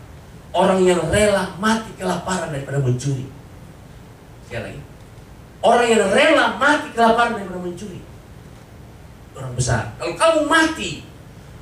[0.57, 3.29] Orang yang rela mati kelaparan daripada mencuri.
[4.49, 4.83] Sekali lagi.
[5.61, 8.01] Orang yang rela mati kelaparan daripada mencuri.
[9.37, 9.93] Orang besar.
[10.01, 11.05] Kalau kamu mati,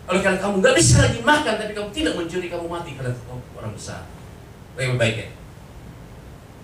[0.06, 3.42] oleh karena kamu nggak bisa lagi makan, tapi kamu tidak mencuri, kamu mati karena kamu
[3.58, 4.06] orang besar.
[4.78, 5.28] Lebih baik ya.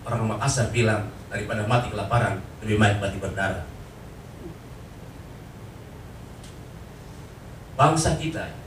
[0.07, 3.67] Orang Makassar bilang daripada mati kelaparan lebih baik mati berdarah.
[7.75, 8.64] Bangsa kita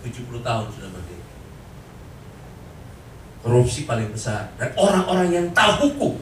[0.00, 1.28] 70 tahun sudah merdeka.
[3.40, 6.14] Korupsi paling besar dan orang-orang yang tahu hukum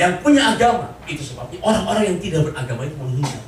[0.00, 0.96] yang punya agama.
[1.04, 3.40] Itu sebabnya orang-orang yang tidak beragama itu menghina.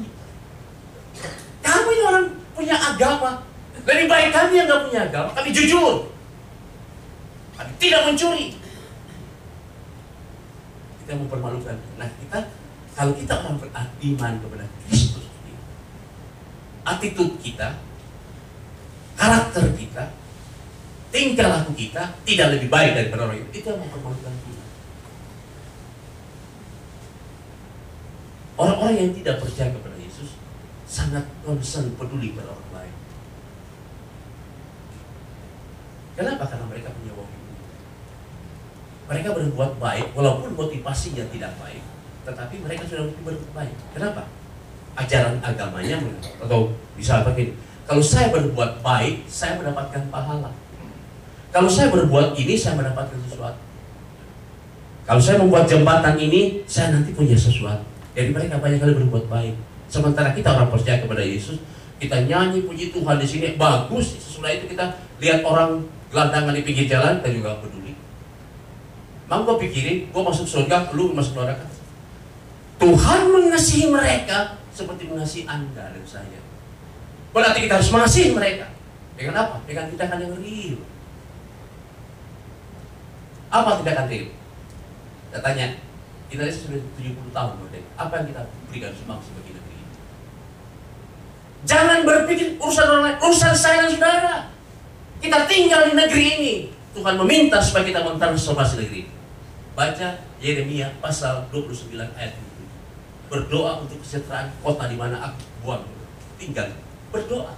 [1.65, 3.31] Kami ini orang punya agama.
[3.83, 6.13] Lebih baik kami yang nggak punya agama, kami jujur.
[7.57, 8.55] Kami tidak mencuri.
[11.03, 11.77] Kita mempermalukan.
[11.97, 12.39] Nah kita,
[12.95, 15.27] kalau kita orang beriman kepada Kristus,
[16.85, 17.81] attitude kita,
[19.23, 20.05] karakter kita,
[21.15, 23.63] tingkah laku kita tidak lebih baik daripada orang itu.
[23.63, 24.65] Itu yang mempermalukan kita.
[28.59, 30.35] Orang-orang yang tidak percaya kepada Yesus
[30.91, 32.95] sangat concern peduli pada orang lain.
[36.19, 36.45] Kenapa?
[36.51, 37.31] Karena mereka punya wong
[39.09, 41.83] Mereka berbuat baik walaupun motivasinya tidak baik,
[42.27, 43.77] tetapi mereka sudah berbuat baik.
[43.95, 44.27] Kenapa?
[44.93, 45.97] Ajaran agamanya
[46.43, 50.51] atau bisa begini, kalau saya berbuat baik, saya mendapatkan pahala.
[51.53, 53.61] Kalau saya berbuat ini, saya mendapatkan sesuatu.
[55.03, 57.83] Kalau saya membuat jembatan ini, saya nanti punya sesuatu.
[58.15, 59.55] Jadi mereka banyak kali berbuat baik.
[59.91, 61.61] Sementara kita orang percaya kepada Yesus,
[61.99, 64.17] kita nyanyi puji Tuhan di sini bagus.
[64.17, 67.93] Sesudah itu kita lihat orang gelandangan di pinggir jalan, kita juga peduli.
[69.27, 71.65] Mau gue pikirin, gue masuk surga, lu masuk neraka.
[72.77, 76.42] Tuhan mengasihi mereka seperti mengasihi anda dan saya.
[77.33, 78.69] Berarti kita harus mengasihi mereka.
[79.17, 79.57] Dengan apa?
[79.65, 80.77] Dengan tindakan yang real.
[83.49, 84.29] Apa tindakan real?
[85.33, 85.67] Saya tanya,
[86.29, 87.89] kita sudah 70 tahun merdeka.
[87.97, 89.93] Apa yang kita berikan sumbangsi bagi negeri ini?
[91.65, 94.37] Jangan berpikir urusan orang lain, urusan saya dan saudara.
[95.25, 96.55] Kita tinggal di negeri ini.
[96.93, 99.13] Tuhan meminta supaya kita mentransformasi negeri ini.
[99.73, 103.33] Baca Yeremia pasal 29 ayat 7.
[103.33, 105.89] Berdoa untuk kesejahteraan kota di mana aku buang
[106.37, 106.69] tinggal.
[107.13, 107.55] Berdoa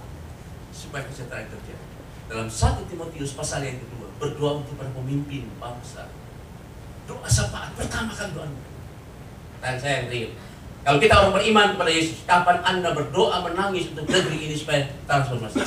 [0.75, 1.85] supaya kesejahteraan terjadi.
[2.27, 6.11] Dalam 1 Timotius pasal yang kedua, berdoa untuk para pemimpin bangsa.
[7.07, 8.49] Doa syafaat pertama kali doa.
[9.63, 10.31] Dan saya yang real.
[10.85, 15.57] Kalau kita orang beriman kepada Yesus, kapan Anda berdoa menangis untuk negeri ini supaya transformasi?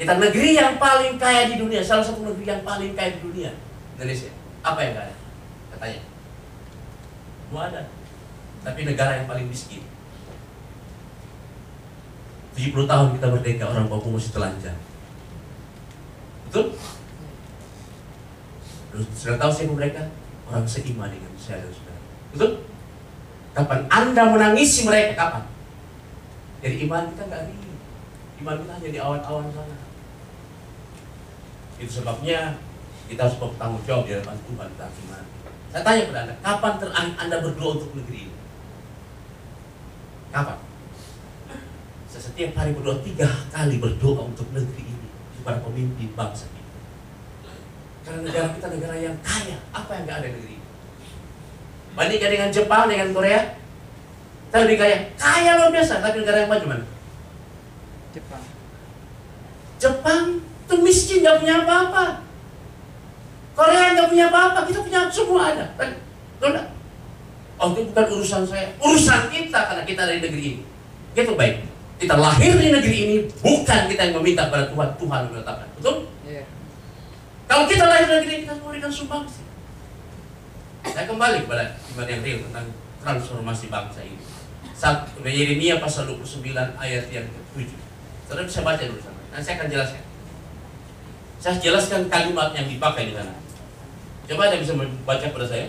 [0.00, 3.52] Kita negeri yang paling kaya di dunia, salah satu negeri yang paling kaya di dunia,
[3.94, 4.32] Indonesia.
[4.64, 5.14] Apa yang kaya?
[5.76, 6.00] Katanya.
[7.50, 7.82] Ada.
[8.64, 9.84] Tapi negara yang paling miskin.
[12.60, 14.76] 70 tahun kita merdeka, orang Papua masih telanjang.
[16.52, 16.76] Betul?
[19.16, 20.02] Sudah tahu siapa mereka?
[20.44, 22.00] Orang seiman dengan saya dan saudara.
[22.36, 22.50] Betul?
[23.56, 25.16] Kapan Anda menangisi mereka?
[25.16, 25.44] Kapan?
[26.60, 27.76] Jadi iman kita nggak real.
[28.44, 29.78] Iman kita hanya di awan-awan sana.
[31.80, 32.60] Itu sebabnya
[33.08, 35.24] kita harus bertanggung jawab di hadapan Tuhan tentang iman.
[35.70, 38.36] Saya tanya kepada Anda, kapan ter Anda berdoa untuk negeri ini?
[40.34, 40.69] Kapan?
[42.20, 45.08] Saya setiap hari berdoa tiga kali berdoa untuk negeri ini
[45.40, 46.76] kepada pemimpin bangsa kita.
[48.04, 50.68] Karena negara kita negara yang kaya, apa yang nggak ada di negeri ini?
[51.96, 53.40] Bandingkan dengan Jepang, dengan Korea,
[54.52, 54.98] kita lebih kaya.
[55.16, 56.84] Kaya luar biasa, tapi negara yang maju mana?
[58.12, 58.44] Jepang.
[59.80, 62.04] Jepang itu miskin, nggak punya apa-apa.
[63.56, 65.72] Korea nggak punya apa-apa, kita punya semua ada.
[65.80, 65.96] Kan?
[66.44, 66.68] Enggak?
[67.56, 70.62] Oh itu bukan urusan saya, urusan kita karena kita dari negeri ini.
[71.16, 71.69] Itu baik.
[72.00, 75.68] Kita lahir di negeri ini, bukan kita yang meminta pada Tuhan, Tuhan yang menetapkan.
[75.76, 76.08] Betul?
[76.24, 76.48] Iya.
[77.44, 79.44] Kalau kita lahir di negeri ini, kita memberikan sumbangsi.
[80.80, 82.66] Saya kembali kepada iman yang real tentang
[83.04, 84.16] transformasi bangsa ini.
[84.72, 86.40] Saat Yeremia pasal 29
[86.80, 87.68] ayat yang ke-7.
[88.24, 89.20] Saudara bisa baca dulu sama.
[89.28, 90.02] Nanti saya akan jelaskan.
[91.36, 93.36] Saya jelaskan kalimat yang dipakai di sana.
[94.24, 95.68] Coba ada bisa baca pada saya.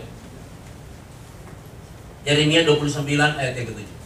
[2.23, 4.00] Yeremia 29 ayat yang ke-7.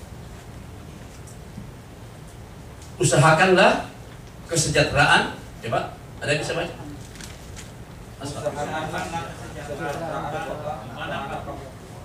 [2.95, 3.91] Usahakanlah
[4.47, 5.35] kesejahteraan.
[5.59, 6.75] Coba, ada yang bisa baca?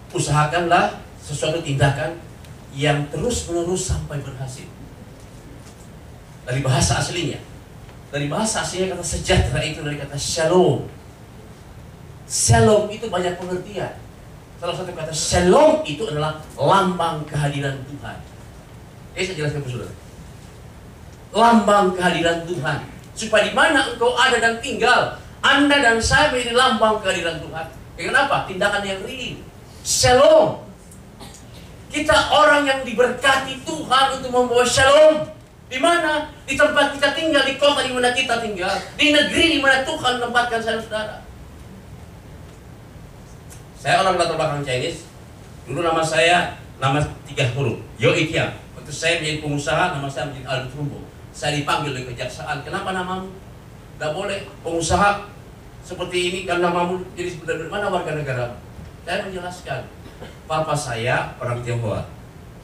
[0.08, 0.84] Usahakanlah
[1.20, 2.20] sesuatu tindakan
[2.76, 4.68] yang terus-menerus sampai berhasil.
[6.44, 7.40] Dari bahasa aslinya.
[8.08, 10.97] Dari bahasa aslinya kata sejahtera itu dari kata shalom.
[12.28, 13.96] Shalom itu banyak pengertian.
[14.60, 18.20] Salah satu kata shalom itu adalah lambang kehadiran Tuhan.
[19.16, 19.94] Ini saya jelaskan ke saudara.
[21.32, 22.84] Lambang kehadiran Tuhan.
[23.16, 27.66] Supaya di mana engkau ada dan tinggal, Anda dan saya menjadi lambang kehadiran Tuhan.
[27.96, 28.44] Ya, kenapa?
[28.44, 29.40] Tindakan yang real.
[29.80, 30.68] Shalom.
[31.88, 35.24] Kita orang yang diberkati Tuhan untuk membawa shalom.
[35.72, 36.28] Di mana?
[36.44, 40.20] Di tempat kita tinggal, di kota di mana kita tinggal, di negeri di mana Tuhan
[40.20, 41.27] menempatkan saya dan saudara.
[43.78, 45.06] Saya orang latar belakang Chinese.
[45.70, 46.98] Dulu nama saya nama
[47.30, 48.50] tiga huruf, Yoikia.
[48.74, 50.98] Waktu saya menjadi pengusaha, nama saya menjadi Albert Rumbo.
[51.30, 53.30] Saya dipanggil oleh kejaksaan, kenapa namamu?
[53.94, 55.30] Tidak boleh, pengusaha
[55.86, 58.58] seperti ini kan namamu jadi sebenarnya mana warga negara?
[59.06, 59.86] Saya menjelaskan,
[60.50, 62.02] papa saya orang Tionghoa,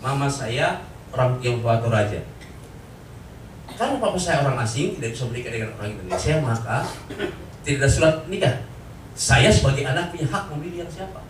[0.03, 0.83] mama saya
[1.15, 2.21] orang Tionghoa Toraja.
[3.79, 6.77] Karena papa saya orang asing tidak bisa menikah dengan orang Indonesia, maka
[7.63, 8.74] tidak ada surat nikah.
[9.15, 11.23] Saya sebagai anak punya hak memilih yang siapa.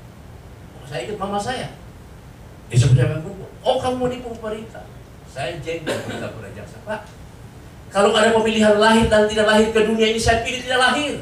[0.89, 1.69] Saya ikut mama saya.
[2.73, 3.21] Dia seperti apa
[3.65, 4.85] Oh kamu mau nipu pemerintah.
[5.29, 6.77] Saya jengkel pemerintah pada jaksa.
[6.85, 7.01] Pak,
[7.93, 11.15] kalau ada pemilihan lahir dan tidak lahir ke dunia ini, saya pilih tidak lahir.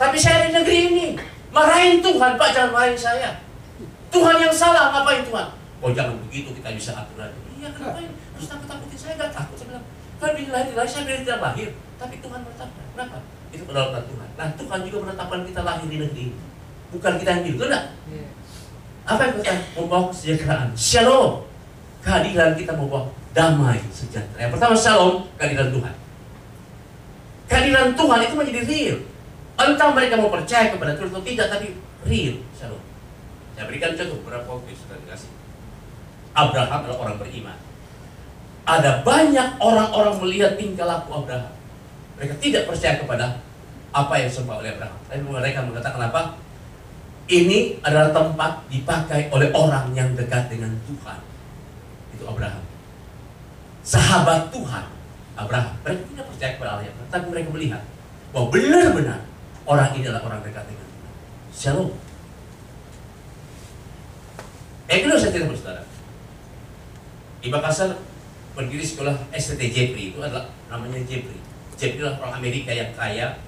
[0.00, 1.06] Tapi saya di negeri ini.
[1.48, 3.40] Marahin Tuhan, Pak, jangan marahin saya.
[4.08, 5.48] Tuhan yang salah, ngapain Tuhan?
[5.78, 7.38] Oh jangan begitu, kita bisa atur lagi.
[7.56, 8.12] Iya, kenapa ini?
[8.36, 9.56] Terus takut-takutin saya, nggak takut.
[9.56, 9.84] Saya bilang,
[10.20, 11.68] kan pilih lahir, lahir, saya pilih tidak lahir.
[11.98, 12.84] Tapi Tuhan menetapkan.
[12.94, 13.18] Kenapa?
[13.52, 14.28] Itu kedaulatan Tuhan.
[14.38, 16.38] Nah, Tuhan juga menetapkan kita lahir di negeri ini.
[16.88, 17.84] Bukan kita yang pilih, betul nggak?
[18.08, 18.28] Iya.
[19.08, 20.68] Apa yang kita membawa kesejahteraan?
[20.76, 21.32] Shalom.
[22.04, 24.48] Kehadiran kita membawa damai sejahtera.
[24.48, 25.94] Yang pertama shalom, kehadiran Tuhan.
[27.48, 28.98] Kehadiran Tuhan itu menjadi real.
[29.58, 31.66] Entah mereka mau percaya kepada Tuhan atau tidak, tapi
[32.06, 32.36] real.
[32.54, 32.82] Shalom.
[33.58, 35.32] Saya berikan contoh beberapa waktu sudah dikasih.
[36.38, 37.58] Abraham adalah orang beriman.
[38.68, 41.57] Ada banyak orang-orang melihat tingkah laku Abraham.
[42.18, 43.26] Mereka tidak percaya kepada
[43.94, 44.98] apa yang disembah oleh Abraham.
[45.06, 46.22] Tapi mereka mengatakan apa?
[47.28, 51.20] Ini adalah tempat dipakai oleh orang yang dekat dengan Tuhan.
[52.16, 52.64] Itu Abraham.
[53.84, 54.84] Sahabat Tuhan,
[55.36, 55.76] Abraham.
[55.84, 57.82] Mereka tidak percaya kepada Allah tapi mereka melihat
[58.32, 59.20] bahwa benar-benar
[59.64, 61.14] orang ini adalah orang dekat dengan Tuhan.
[61.52, 61.90] Shalom.
[64.88, 65.82] Yang kedua saya cerita saudara.
[67.38, 67.90] Di Makassar
[68.56, 71.47] berdiri sekolah STT Jepri itu adalah namanya Jepri.
[71.78, 73.38] Jepri adalah orang Amerika yang kaya,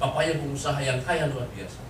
[0.00, 1.84] papanya pengusaha yang kaya luar biasa.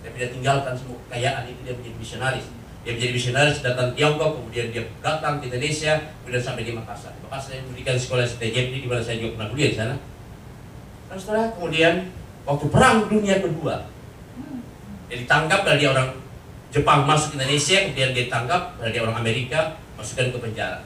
[0.00, 2.46] Tapi dia tinggalkan semua kekayaan itu dia menjadi misionaris.
[2.80, 7.12] Dia menjadi misionaris datang Tiongkok, kemudian dia datang ke Indonesia, kemudian sampai di Makassar.
[7.28, 9.96] Makassar yang memberikan sekolah STT Jepri di mana saya juga pernah kuliah di sana.
[11.12, 11.94] Dan setelah kemudian
[12.48, 13.74] waktu perang dunia kedua,
[15.12, 16.08] dia ditangkap dari orang
[16.72, 20.80] Jepang masuk Indonesia, kemudian dia ditangkap dari orang Amerika, masukkan ke penjara.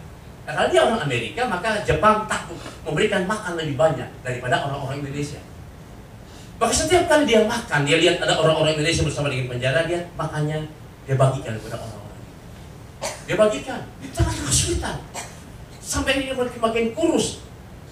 [0.51, 5.38] Kalau dia orang Amerika, maka Jepang takut memberikan makan lebih banyak daripada orang-orang Indonesia.
[6.61, 10.68] Maka setiap kali dia makan, dia lihat ada orang-orang Indonesia bersama dengan penjara, dia makannya
[11.09, 12.20] dia bagikan kepada orang-orang.
[13.24, 14.96] Dia bagikan di tengah kesulitan.
[15.80, 17.40] Sampai dia makin, kurus,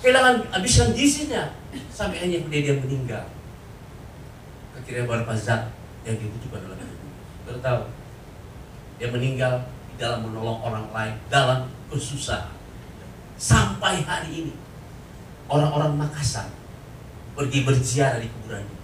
[0.05, 1.51] kehilangan habisan gizinya,
[1.91, 3.25] sampai akhirnya kemudian dia meninggal.
[4.77, 5.73] Akhirnya beberapa zat
[6.05, 7.01] yang dibutuhkan hidup.
[7.49, 7.81] Kita tahu,
[9.01, 12.55] dia meninggal di dalam menolong orang lain dalam kesusahan.
[13.39, 14.55] Sampai hari ini,
[15.47, 16.51] orang-orang Makassar
[17.39, 18.79] pergi berziarah di kuburannya.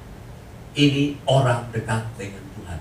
[0.75, 2.81] Ini orang dekat dengan Tuhan.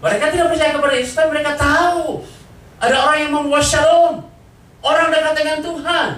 [0.00, 2.24] Mereka tidak percaya kepada Yesus, tapi mereka tahu
[2.80, 4.24] ada orang yang membawa shalom.
[4.80, 6.10] Orang dekat dengan Tuhan.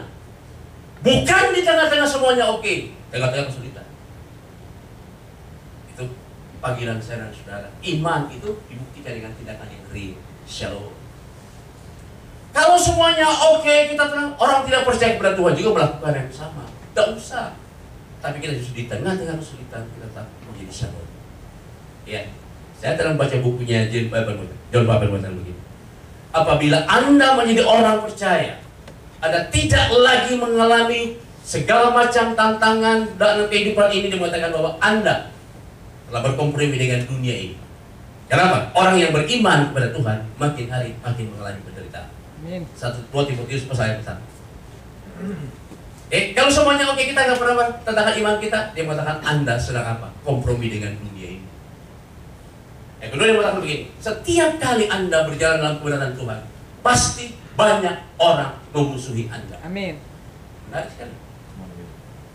[1.00, 3.88] Bukan di tengah-tengah semuanya oke, tengah-tengah kesulitan.
[5.96, 6.04] Itu
[6.60, 7.68] panggilan saya dan saudara.
[7.80, 10.20] Iman itu dibuktikan dengan tindakan yang real.
[10.44, 10.99] Shalom.
[12.50, 16.64] Kalau semuanya oke, kita tenang, orang tidak percaya kepada Tuhan juga melakukan yang sama.
[16.66, 17.54] Tidak usah.
[18.20, 21.08] Tapi kita justru di tengah-tengah kesulitan kita tetap menjadi shalom.
[22.04, 22.22] Ya,
[22.76, 24.34] saya telah baca bukunya John Piper
[24.74, 25.60] John Piper begini.
[26.30, 28.58] Apabila Anda menjadi orang percaya,
[29.22, 35.32] Anda tidak lagi mengalami segala macam tantangan dalam kehidupan ini mengatakan bahwa Anda
[36.10, 37.56] telah berkompromi dengan dunia ini.
[38.30, 38.70] Kenapa?
[38.78, 41.79] Orang yang beriman kepada Tuhan makin hari makin mengalami penderitaan.
[42.40, 42.64] Amin.
[42.72, 44.24] Satu dua Timotius pasal yang pertama.
[46.10, 50.08] Eh, kalau semuanya oke kita nggak pernah tentang iman kita, dia mengatakan Anda sedang apa?
[50.24, 51.46] Kompromi dengan dunia ini.
[52.98, 56.40] Yang kedua dia mengatakan begini, setiap kali Anda berjalan dalam kebenaran Tuhan,
[56.80, 59.60] pasti banyak orang memusuhi Anda.
[59.62, 60.00] Amin.
[60.66, 61.14] Menarik sekali.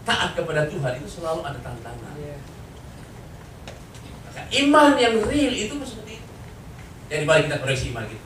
[0.06, 2.14] Taat kepada Tuhan itu selalu ada tantangan.
[2.14, 2.38] Iya.
[4.30, 6.32] Maka iman yang real itu seperti itu.
[7.10, 8.25] Jadi mari kita koreksi iman kita.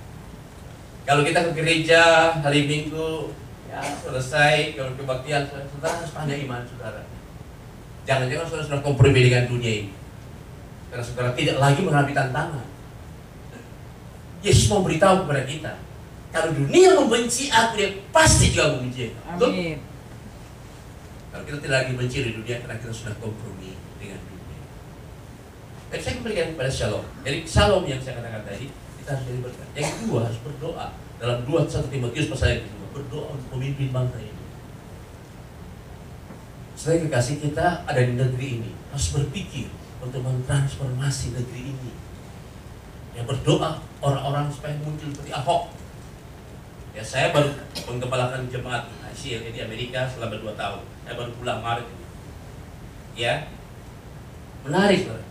[1.07, 3.33] Kalau kita ke gereja hari Minggu,
[3.69, 7.01] ya selesai kalau kebaktian, saudara harus pandai iman saudara.
[8.07, 9.91] Jangan-jangan saudara sudah kompromi dengan dunia ini.
[10.89, 12.67] Karena saudara tidak lagi menghadapi tantangan.
[14.39, 15.73] Yesus mau beritahu kepada kita,
[16.29, 19.49] kalau dunia membenci aku, dia pasti juga membenci aku.
[19.49, 19.77] Amin.
[21.29, 24.61] Kalau kita tidak lagi benci di dunia karena kita sudah kompromi dengan dunia.
[25.89, 27.05] Dan saya kembalikan kepada shalom.
[27.25, 28.65] Jadi shalom yang saya katakan tadi,
[29.15, 29.67] harus jadi berkat.
[29.73, 30.87] Yang kedua harus berdoa.
[31.19, 34.43] Dalam 2 1 Timotius pasal yang kedua, berdoa untuk pemimpin bangsa ini.
[36.79, 39.67] Selain kekasih kita ada di negeri ini, harus berpikir
[39.99, 41.91] untuk mentransformasi negeri ini.
[43.11, 45.75] Ya berdoa orang-orang supaya muncul seperti Ahok.
[46.95, 47.51] Ya saya baru
[47.83, 50.81] menggembalakan jemaat ICL di Amerika selama dua tahun.
[51.03, 51.87] Saya baru pulang Maret.
[53.19, 53.51] Ya,
[54.63, 55.03] menarik.
[55.03, 55.28] Saudara.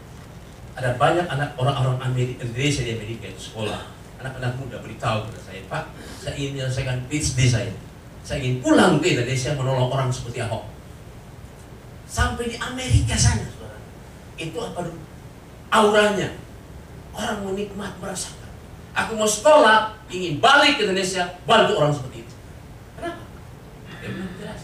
[0.78, 3.82] Ada banyak anak orang-orang Amerika, Indonesia di Amerika itu sekolah.
[4.22, 5.84] Anak-anak muda beritahu kepada saya, Pak,
[6.22, 7.72] saya ingin menyelesaikan PhD saya.
[8.22, 10.70] Saya ingin pulang ke Indonesia menolong orang seperti Ahok.
[12.06, 13.42] Sampai di Amerika sana.
[14.38, 14.86] Itu apa?
[15.74, 16.30] Auranya.
[17.10, 18.46] Orang menikmat merasakan.
[18.94, 22.34] Aku mau sekolah, ingin balik ke Indonesia, bantu orang seperti itu.
[22.94, 23.22] Kenapa?
[24.38, 24.60] Jelas.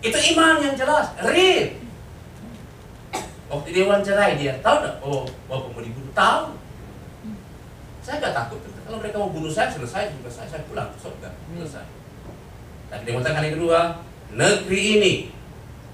[0.00, 1.84] Itu iman yang jelas, real.
[3.46, 4.94] Waktu dia wawancarai dia, tahu nggak?
[5.06, 6.10] Oh, bapak mau dibunuh?
[6.10, 6.44] Tahu.
[8.02, 8.58] Saya nggak takut.
[8.86, 11.30] Kalau mereka mau bunuh saya, selesai juga saya, saya pulang ke surga.
[11.30, 11.86] Selesai.
[12.90, 13.80] Tapi dia mengatakan yang kedua,
[14.34, 15.14] negeri ini,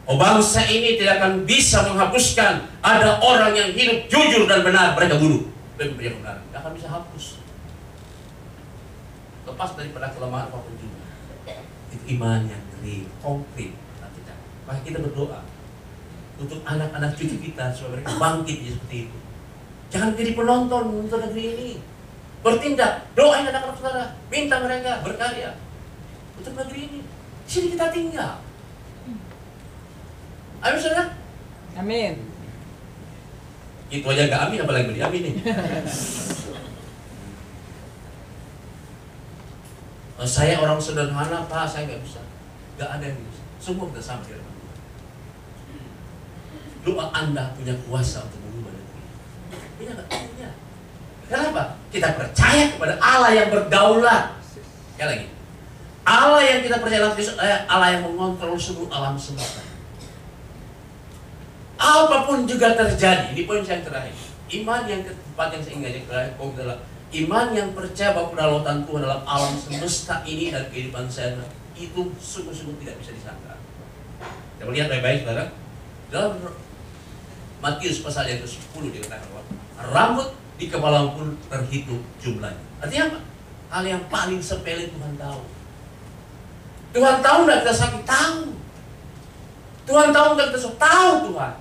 [0.09, 5.21] oh bangsa ini tidak akan bisa menghapuskan ada orang yang hidup jujur dan benar mereka
[5.21, 5.49] bunuh.
[5.77, 7.25] Mereka benar, tidak akan bisa hapus.
[9.45, 11.01] Lepas daripada kelemahan apa pun juga.
[11.93, 13.77] Itu iman yang real, konkret.
[14.13, 14.35] Kita.
[14.69, 15.52] Maka kita berdoa
[16.43, 19.19] untuk anak-anak cucu kita supaya mereka bangkit ya seperti itu.
[19.95, 21.71] Jangan jadi penonton untuk negeri ini.
[22.43, 25.55] Bertindak, doain anak-anak saudara, minta mereka berkarya
[26.35, 27.01] untuk negeri ini.
[27.47, 28.43] Di sini kita tinggal.
[30.63, 31.15] Ayo saudara,
[31.79, 32.15] Amin.
[33.93, 35.35] itu aja gak amin apalagi beli amin nih.
[40.23, 42.23] Oh, saya orang sederhana pak, saya nggak bisa.
[42.79, 43.43] Gak ada yang bisa.
[43.59, 44.52] Semua kita sama di hadapan Tuhan.
[46.83, 49.01] Doa anda punya kuasa untuk mengubah negeri.
[49.87, 50.07] Nggak?
[50.11, 50.51] Punya.
[51.31, 51.63] Kenapa?
[51.95, 54.25] Kita percaya kepada Allah yang berdaulat.
[54.95, 55.27] Sekali lagi.
[56.03, 59.63] Allah yang kita percaya Kristus, eh, Allah yang mengontrol seluruh alam semesta.
[61.79, 64.15] Apa pun juga terjadi, ini poin yang terakhir.
[64.51, 66.79] Iman yang keempat yang saya ingat yang terakhir poin adalah
[67.13, 71.39] iman yang percaya bahwa kedaulatan Tuhan dalam alam semesta ini dan kehidupan saya
[71.79, 73.55] itu sungguh-sungguh tidak bisa disangka.
[74.59, 75.45] Kita melihat baik-baik saudara.
[76.13, 76.33] Dalam
[77.63, 79.45] Matius pasal yang ke-10 dikatakan bahwa
[79.95, 82.67] rambut di kepala pun terhitung jumlahnya.
[82.83, 83.19] Artinya apa?
[83.71, 85.41] Hal yang paling sepele Tuhan tahu.
[86.93, 88.03] Tuhan tahu nggak kita sakit?
[88.03, 88.41] Tahu.
[89.87, 90.79] Tuhan tahu nggak kita sakit?
[90.83, 91.55] Tahu Tuhan.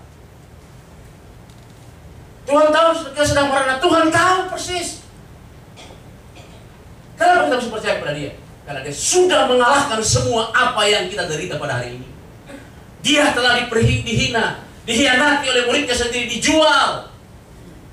[2.49, 3.77] Tuhan tahu kita sedang merana.
[3.77, 5.05] Tuhan tahu persis.
[7.15, 8.33] Kenapa kita bisa percaya kepada dia?
[8.65, 12.09] Karena dia sudah mengalahkan semua apa yang kita derita pada hari ini.
[13.05, 17.09] Dia telah diperhi, dihina, dihianati oleh muridnya sendiri, dijual.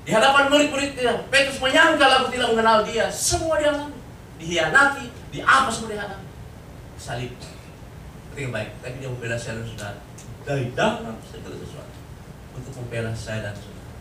[0.07, 3.05] Di hadapan murid-muridnya, Petrus menyangkal aku tidak mengenal dia.
[3.13, 3.99] Semua dia alami.
[4.41, 6.27] Dihianati, di apa semua dia alami.
[6.97, 7.31] Salib.
[8.33, 8.69] Yang baik.
[8.79, 9.99] Tapi dia membela saya dan saudara.
[10.47, 11.95] Dari dalam segala sesuatu.
[12.55, 13.93] Untuk membela saya dan saudara.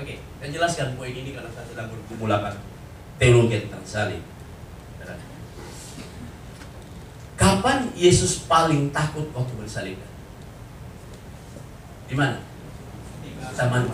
[0.00, 2.54] Oke, saya jelaskan poin ini karena saya sedang memulakan
[3.20, 4.22] teologi tentang salib.
[7.42, 10.11] Kapan Yesus paling takut waktu bersalibkan?
[12.12, 12.36] Di mana?
[13.56, 13.88] Taman.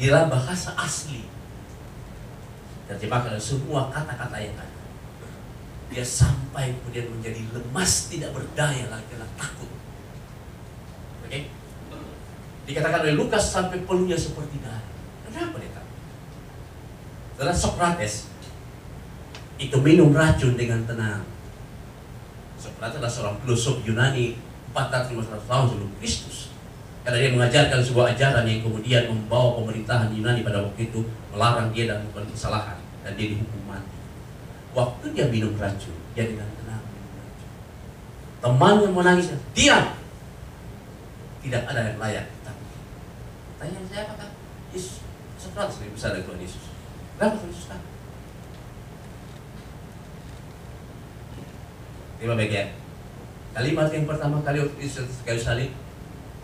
[0.00, 1.28] Di dalam bahasa asli.
[2.88, 4.80] Terjemahkan semua kata-kata yang ada.
[5.92, 9.68] Dia sampai kemudian menjadi lemas, tidak berdaya lagi karena takut.
[11.28, 11.52] Oke?
[12.64, 14.80] Dikatakan oleh Lukas sampai peluhnya seperti darah.
[15.28, 16.00] Kenapa dia takut?
[17.36, 18.32] Setelah Socrates
[19.60, 21.28] itu minum racun dengan tenang.
[22.56, 26.50] Socrates adalah seorang filosof Yunani 400-500 tahun sebelum Kristus.
[27.06, 31.86] Karena dia mengajarkan sebuah ajaran yang kemudian membawa pemerintahan Yunani pada waktu itu melarang dia
[31.86, 33.96] dan melakukan kesalahan dan dia dihukum mati.
[34.74, 37.50] Waktu dia minum racun, dia dengan tenang minum racun.
[38.42, 39.94] Temannya menangis, diam.
[41.44, 42.26] Tidak ada yang layak.
[42.42, 42.64] Tapi
[43.60, 44.32] tanya saya apakah
[44.72, 45.04] Yesus
[45.36, 46.64] Socrates lebih besar Tuhan Yesus?
[47.20, 47.68] Kenapa Tuhan Yesus?
[52.16, 52.83] Terima bagian.
[53.54, 55.70] Kalimat yang pertama kali waktu Yesus kayu salib,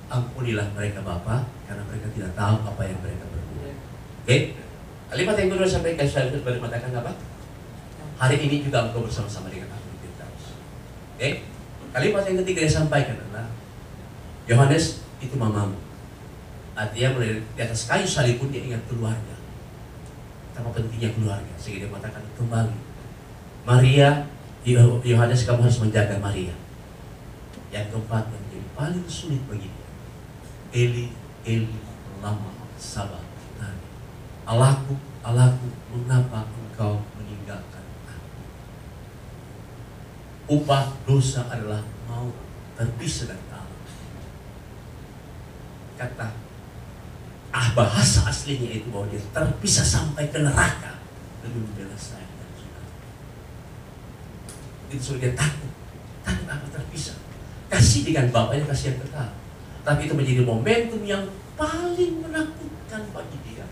[0.06, 3.76] ampunilah mereka Bapa karena mereka tidak tahu apa yang mereka berbuat.
[4.22, 4.36] Oke?
[5.10, 7.18] Kalimat yang kedua sampai kayu salib itu baru mengatakan apa?
[8.14, 10.44] Hari ini juga engkau bersama-sama dengan aku di Firdaus.
[11.18, 11.28] Oke?
[11.90, 13.50] Kalimat yang ketiga yang sampaikan adalah
[14.46, 15.74] Yohanes itu mamamu.
[16.78, 19.34] Artinya mulai di atas kayu salib pun dia ingat keluarga.
[20.54, 21.54] Betapa pentingnya keluarga.
[21.58, 22.76] Sehingga dia mengatakan kembali.
[23.66, 24.30] Maria
[25.02, 26.54] Yohanes kamu harus menjaga Maria.
[27.70, 29.90] Yang keempat yang menjadi paling sulit bagi dia.
[30.70, 31.06] Eli,
[31.46, 31.78] Eli,
[32.22, 33.30] lama sabar.
[34.50, 38.42] Allahku, Allahku, mengapa engkau meninggalkan aku?
[40.58, 42.34] Upah dosa adalah mau
[42.74, 43.86] terpisah dari Allah.
[45.94, 46.28] Kata
[47.50, 50.98] ah bahasa aslinya itu bahwa dia terpisah sampai ke neraka
[51.46, 52.90] demi membela saya dan saudara.
[54.90, 55.70] Itu sudah takut,
[56.26, 57.29] takut apa terpisah.
[57.70, 59.30] Kasih dengan bapaknya kasih yang kekal.
[59.86, 63.64] Tapi itu menjadi momentum yang paling menakutkan bagi dia.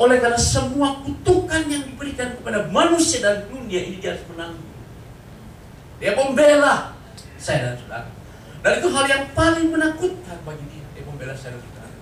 [0.00, 4.72] Oleh karena semua kutukan yang diberikan kepada manusia dan dunia ini dia harus menanggung.
[6.00, 6.96] Dia membela
[7.36, 8.08] saya dan saudara.
[8.64, 10.84] Dan itu hal yang paling menakutkan bagi dia.
[10.96, 11.92] Dia membela saya dan saudara.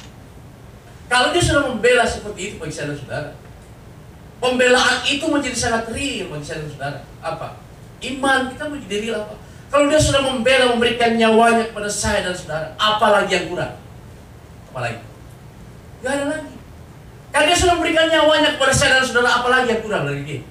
[1.10, 3.30] Kalau dia sudah membela seperti itu bagi saya dan saudara,
[4.42, 6.98] pembelaan itu menjadi sangat real bagi saya dan saudara.
[7.22, 7.48] Apa?
[8.02, 9.43] Iman kita menjadi real apa?
[9.74, 13.74] Kalau dia sudah membela, memberikan nyawanya kepada saya dan saudara, apalagi yang kurang?
[14.70, 15.02] Apalagi?
[15.98, 16.54] Gak ada lagi.
[17.34, 20.46] Karena dia sudah memberikan nyawanya kepada saya dan saudara, apalagi yang kurang dari dia?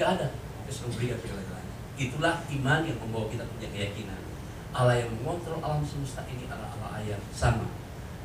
[0.00, 0.32] Gak ada.
[0.64, 1.74] Dia sudah memberikan segala-galanya.
[2.00, 4.20] Itulah iman yang membawa kita punya keyakinan.
[4.72, 7.68] Allah yang mengontrol alam semesta ini adalah Allah yang sama.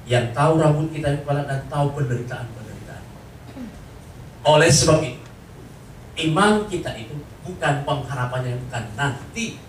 [0.07, 3.03] Yang tahu rambut kita di kepala dan tahu penderitaan-penderitaan.
[4.47, 5.27] Oleh sebab itu,
[6.31, 9.66] iman kita itu bukan pengharapannya bukan nanti.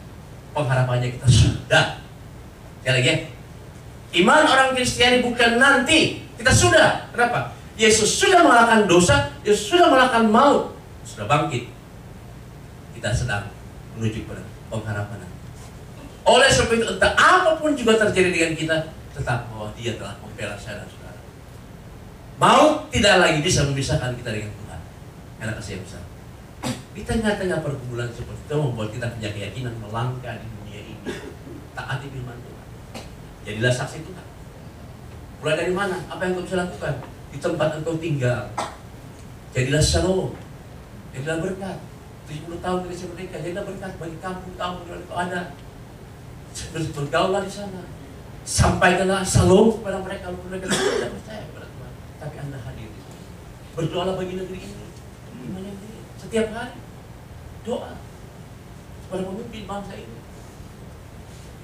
[0.58, 2.02] Pengharapannya kita sudah.
[2.82, 3.16] Sekali lagi ya.
[4.18, 6.26] Iman orang Kristiani bukan nanti.
[6.34, 7.06] Kita sudah.
[7.14, 7.54] Kenapa?
[7.78, 10.74] Yesus sudah mengalahkan dosa, Yesus sudah mengalahkan maut,
[11.06, 11.70] sudah bangkit.
[12.98, 13.46] Kita sedang
[13.94, 15.22] menuju pada pengharapan.
[16.26, 18.76] Oleh sebab itu, entah apa pun juga terjadi dengan kita,
[19.14, 21.20] tetap bahwa dia telah membela saya dan saudara.
[22.36, 24.80] Maut tidak lagi bisa memisahkan kita dengan Tuhan.
[25.38, 26.02] Karena kasih yang besar.
[26.98, 31.14] Di tengah-tengah pergumulan seperti itu membuat kita punya keyakinan melangkah di dunia ini.
[31.70, 32.66] Taati firman Tuhan.
[33.46, 34.26] Jadilah saksi Tuhan.
[35.38, 35.94] Mulai dari mana?
[36.10, 36.98] Apa yang kau bisa lakukan?
[37.30, 38.50] Di tempat engkau tinggal.
[39.54, 40.34] Jadilah shalom.
[41.14, 41.78] Jadilah berkat.
[42.26, 43.36] 70 tahun Indonesia merdeka.
[43.46, 45.54] Jadilah berkat bagi kampung-kampung yang kau ada.
[46.74, 47.82] Bergaulah di sana.
[48.42, 50.34] Sampaikanlah shalom kepada mereka.
[50.34, 51.92] Mereka tidak percaya kepada Tuhan.
[52.26, 53.22] Tapi anda hadir di sana.
[53.78, 54.86] Berdoalah bagi negeri ini.
[56.18, 56.87] Setiap hari.
[57.68, 57.92] Doa.
[59.04, 60.18] Kepada pemimpin bangsa ini.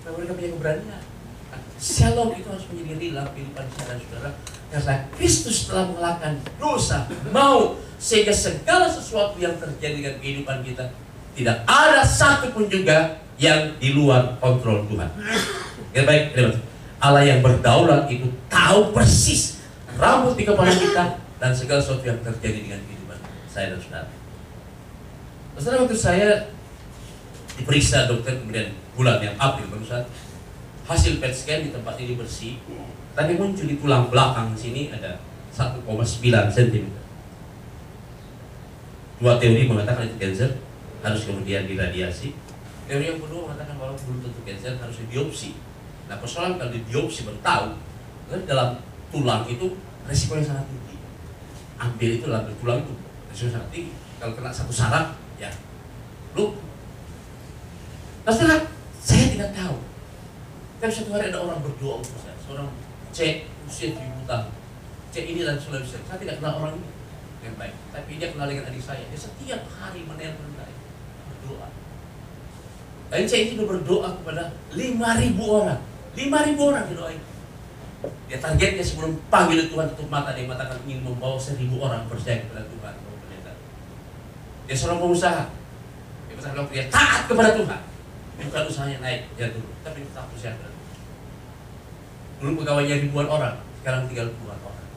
[0.04, 1.02] Supaya mereka punya keberanian.
[1.80, 4.30] Shalom itu harus menjadi rela kehidupan saya dan saudara
[4.74, 10.90] karena Kristus telah mengalahkan dosa, maut, sehingga segala sesuatu yang terjadi dengan kehidupan kita
[11.38, 15.10] tidak ada satu pun juga yang di luar kontrol Tuhan.
[15.94, 16.50] Ya baik, ya.
[16.98, 19.62] Allah yang berdaulat itu tahu persis
[19.94, 24.13] rambut di kepala kita dan segala sesuatu yang terjadi dengan kehidupan saya dan saudara.
[25.54, 26.50] Saudara waktu saya
[27.54, 30.02] diperiksa dokter kemudian bulan yang April barusan
[30.84, 32.58] hasil PET scan di tempat ini bersih
[33.14, 35.22] tapi muncul di tulang belakang sini ada
[35.54, 35.86] 1,9
[36.50, 37.04] cm
[39.22, 40.50] dua teori mengatakan itu cancer
[41.00, 42.36] harus kemudian diradiasi.
[42.84, 45.56] Teori yang kedua mengatakan bahwa belum tentu cancer harus dibiopsi.
[46.10, 47.66] Nah persoalan kalau dibiopsi baru tahu
[48.28, 48.68] kan dalam
[49.08, 50.96] tulang itu resikonya sangat tinggi.
[51.80, 52.92] Ambil itu dalam tulang itu
[53.32, 53.94] resiko sangat tinggi.
[54.20, 55.50] Kalau kena satu saraf ya
[56.38, 56.58] lu
[58.24, 58.64] setelah
[59.04, 59.76] saya tidak tahu
[60.84, 62.68] Kan satu hari ada orang berdoa untuk saya, seorang
[63.08, 64.52] C usia 7 tahun.
[65.08, 65.96] C ini dan Sulawesi.
[66.04, 66.92] Saya tidak kenal orang ini
[67.40, 69.00] dengan baik, tapi dia kenal dengan adik saya.
[69.08, 70.76] Dia setiap hari menelpon saya
[71.32, 71.72] berdoa.
[73.08, 75.80] Dan C sudah berdoa kepada 5.000 orang.
[76.12, 77.22] 5.000 orang didoain.
[78.28, 82.60] Dia targetnya sebelum panggil Tuhan tutup mata dia mengatakan ingin membawa seribu orang percaya kepada
[82.68, 82.94] Tuhan.
[84.64, 85.44] Dia seorang pengusaha.
[86.28, 87.80] Dia katakan dia taat kepada Tuhan.
[88.34, 90.50] Bukan usahanya naik ya dulu tapi tetap usia
[92.42, 94.88] dulu pegawainya ribuan orang sekarang tinggal puluhan orang.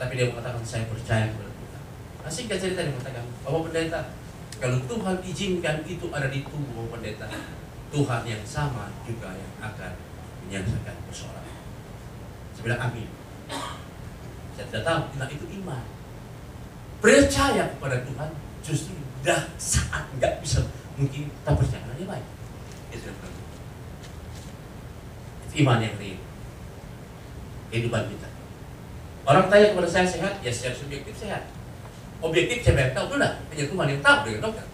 [0.00, 1.82] Tapi dia mengatakan saya percaya kepada Tuhan.
[2.24, 4.00] Nah singkat cerita dia mengatakan bahwa pendeta
[4.60, 7.26] kalau Tuhan izinkan itu ada di tubuh pendeta
[7.90, 9.92] Tuhan yang sama juga yang akan
[10.46, 11.44] menyelesaikan persoalan.
[12.56, 13.08] Saya bilang amin.
[14.56, 15.84] Saya tidak tahu nah itu iman.
[17.00, 18.30] Percaya kepada Tuhan
[18.64, 20.64] justru dah saat nggak bisa
[20.96, 22.26] mungkin tak percaya dia baik
[22.92, 23.10] itu
[25.64, 26.20] iman yang real.
[27.70, 28.28] Kehidupan kita.
[29.26, 30.38] Orang tanya kepada saya sehat?
[30.42, 31.50] Ya secara subjektif sehat.
[32.22, 33.42] Objektif saya tahu sudah.
[33.50, 34.66] Hanya Tuhan yang tahu dengan dokter.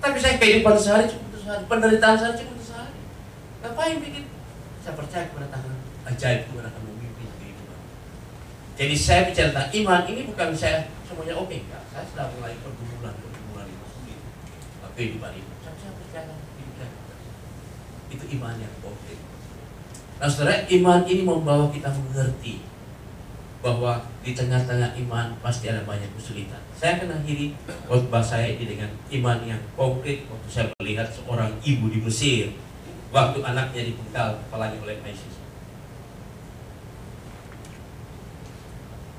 [0.00, 1.62] Tapi saya kehidupan sehari cukup sehari.
[1.68, 2.98] Penderitaan sehari cukup sehari.
[3.64, 4.24] Ngapain bikin?
[4.84, 5.76] Saya percaya kepada tangan
[6.06, 7.78] ajaib Tuhan akan memimpin kehidupan.
[8.76, 12.52] Jadi saya bicara tentang iman ini bukan saya semuanya oke okay, enggak saya sedang mulai
[12.60, 14.20] pergumulan pergumulan itu sulit
[14.92, 16.36] kehidupan ini saya percaya
[18.12, 19.18] itu iman yang konkret.
[20.20, 22.62] Nah saudara, iman ini membawa kita mengerti
[23.64, 26.60] bahwa di tengah-tengah iman pasti ada banyak kesulitan.
[26.76, 27.56] Saya akan akhiri
[27.88, 32.52] khotbah saya ini dengan iman yang konkret waktu saya melihat seorang ibu di Mesir
[33.08, 35.35] waktu anaknya dipenggal kepalanya oleh ISIS.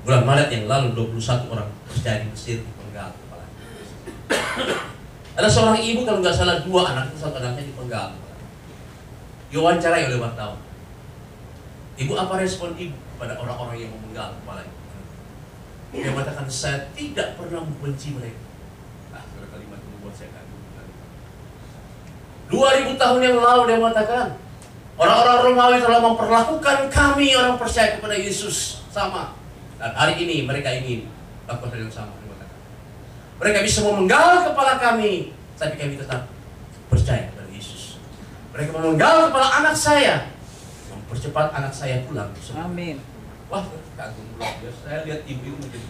[0.06, 3.46] Bulan Maret yang lalu 21 orang percaya di Mesir dipenggal kepala.
[5.38, 8.14] Ada seorang ibu kalau nggak salah dua anak satu anaknya dipenggal.
[9.48, 10.60] Diwawancarai oleh wartawan.
[11.98, 14.78] Ibu apa respon ibu pada orang-orang yang memenggal kepala itu?
[15.88, 18.38] Dia mengatakan saya tidak pernah membenci mereka.
[19.10, 20.60] Ah, kalimat itu membuat saya kagum.
[22.48, 24.26] 2000 tahun yang lalu dia mengatakan
[24.96, 29.36] orang-orang Romawi telah memperlakukan kami orang percaya kepada Yesus sama.
[29.78, 31.06] Dan hari ini mereka ingin
[31.46, 32.14] lakukan hal yang sama.
[33.38, 36.26] Mereka bisa memenggal kepala kami, tapi kami tetap
[36.90, 38.02] percaya kepada Yesus.
[38.50, 40.34] Mereka memenggal kepala anak saya,
[40.90, 42.34] mempercepat anak saya pulang.
[42.58, 42.98] Amin.
[43.46, 43.62] Wah,
[43.94, 44.78] kagum luar biasa.
[44.82, 45.88] Saya lihat ibu-ibu menjadi.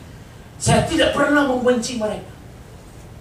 [0.61, 2.37] Saya tidak pernah membenci mereka.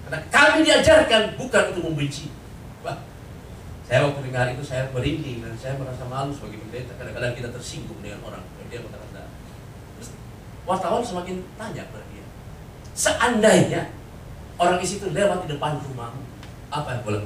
[0.03, 2.27] Karena kami diajarkan bukan untuk membenci.
[2.83, 2.99] Wah,
[3.87, 6.99] saya waktu dengar itu saya merinding dan saya merasa malu sebagai pendeta.
[6.99, 8.43] Kadang-kadang kita tersinggung dengan orang.
[8.67, 9.16] Dia mengatakan,
[10.67, 12.25] wartawan semakin tanya kepada dia.
[12.91, 13.81] Seandainya
[14.59, 16.21] orang isi itu lewat di depan rumahmu,
[16.67, 17.23] apa yang boleh?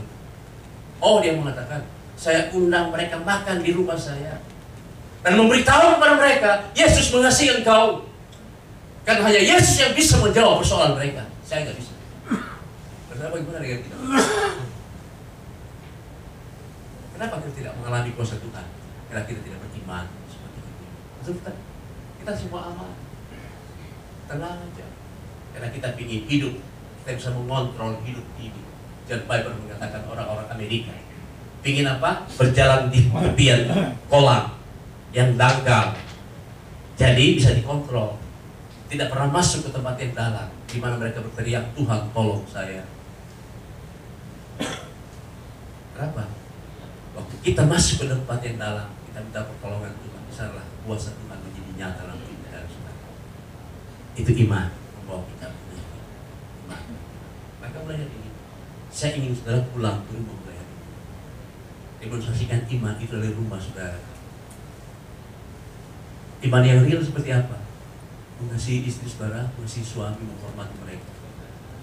[1.01, 1.81] Oh, dia mengatakan,
[2.13, 4.37] saya undang mereka makan di rumah saya
[5.25, 8.05] dan memberitahu kepada mereka Yesus mengasihi engkau
[9.01, 11.25] karena hanya Yesus yang bisa menjawab persoalan mereka.
[11.41, 11.97] Saya nggak bisa.
[13.09, 13.95] Kenapa gimana dengan kita?
[17.17, 18.65] Kenapa kita tidak mengalami kuasa Tuhan?
[19.09, 20.85] Karena kita tidak beriman seperti itu.
[21.41, 21.51] Kita
[22.21, 22.93] kita semua aman
[24.31, 24.87] tenang aja
[25.51, 26.53] karena kita ingin hidup
[27.03, 28.61] kita bisa mengontrol hidup ini
[29.03, 30.95] John Piper mengatakan orang-orang Amerika
[31.61, 33.69] ingin apa berjalan di tepian
[34.09, 34.57] kolam
[35.11, 35.93] yang dangkal.
[36.97, 38.17] Jadi bisa dikontrol.
[38.91, 42.83] Tidak pernah masuk ke tempat yang dalam di mana mereka berteriak, "Tuhan, tolong saya."
[45.95, 46.27] Kenapa?
[47.15, 50.21] Waktu kita masuk ke tempat yang dalam, kita minta pertolongan Tuhan.
[50.27, 52.20] Misalnya kuasa Tuhan menjadi nyata dalam.
[54.15, 54.67] Itu iman
[55.01, 56.83] membawa kita iman.
[57.63, 58.29] Maka mulai ini,
[58.91, 60.87] saya ingin saudara pulang ke rumah mulai hari ini.
[62.01, 63.99] Demonstrasikan iman itu dari rumah saudara.
[66.41, 67.61] Iman yang real seperti apa?
[68.41, 71.05] Mengasihi istri saudara, mengasihi suami, menghormati mereka.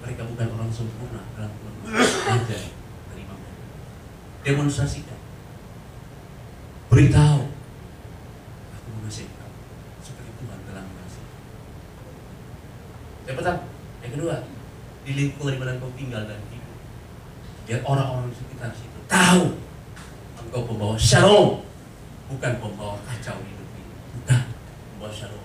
[0.02, 1.54] Mereka bukan orang sempurna dalam
[1.86, 2.58] aja
[3.14, 3.34] terima.
[4.42, 5.18] Demonstrasikan.
[6.90, 7.46] Beritahu.
[8.74, 9.58] Aku mengasihi kamu.
[10.02, 11.28] Seperti Tuhan telah mengasihi.
[13.30, 13.62] Yang pertama.
[14.02, 14.36] Yang kedua,
[15.18, 16.78] di lingkungan di mana kau tinggal dan hidup.
[17.66, 19.58] Biar orang-orang di sekitar situ tahu
[20.46, 21.66] engkau pembawa shalom,
[22.30, 23.94] bukan pembawa kacau hidup ini.
[24.14, 24.40] Bukan
[24.94, 25.42] membawa shalom.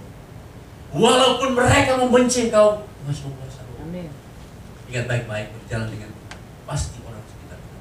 [0.94, 3.78] Walaupun mereka membenci engkau, kau harus membawa shalom.
[3.82, 4.14] Amin.
[4.94, 6.14] Ingat baik-baik berjalan dengan.
[6.70, 7.78] Pasti orang sekitar kita.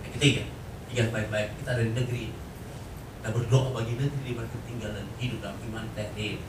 [0.00, 0.42] Yang ketiga,
[0.96, 2.40] ingat baik-baik kita ada di negeri ini.
[3.20, 6.40] Kita berdoa bagi negeri di mana tinggal dan hidup dalam iman teknik.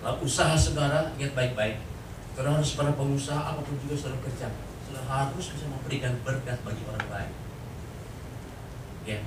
[0.00, 1.95] Lalu usaha saudara, ingat baik-baik.
[2.36, 4.52] Harus para pengusaha apa pun juga saudara kerja.
[4.84, 7.32] Saudara harus bisa memberikan berkat bagi orang lain.
[9.08, 9.20] Ya.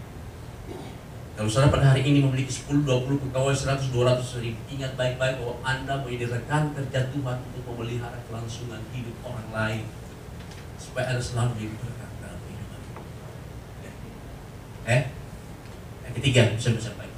[1.34, 5.56] Kalau saudara pada hari ini memiliki 10, 20 pegawai, 100, 200 ribu, ingat baik-baik bahwa
[5.64, 9.84] Anda menjadi rekan kerja Tuhan untuk memelihara kelangsungan hidup orang lain.
[10.78, 12.82] Supaya Anda selalu menjadi berkat dalam kehidupan.
[13.82, 13.92] Ya.
[14.86, 15.04] Eh?
[16.06, 17.14] Yang ketiga, bisa bisa baik.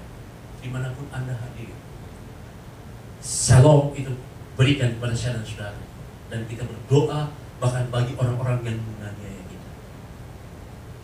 [0.61, 1.73] Di mana pun Anda hadir,
[3.21, 4.09] Shalom itu
[4.61, 5.81] berikan kepada saya dan saudara.
[6.29, 9.69] Dan kita berdoa bahkan bagi orang-orang yang menganiaya kita.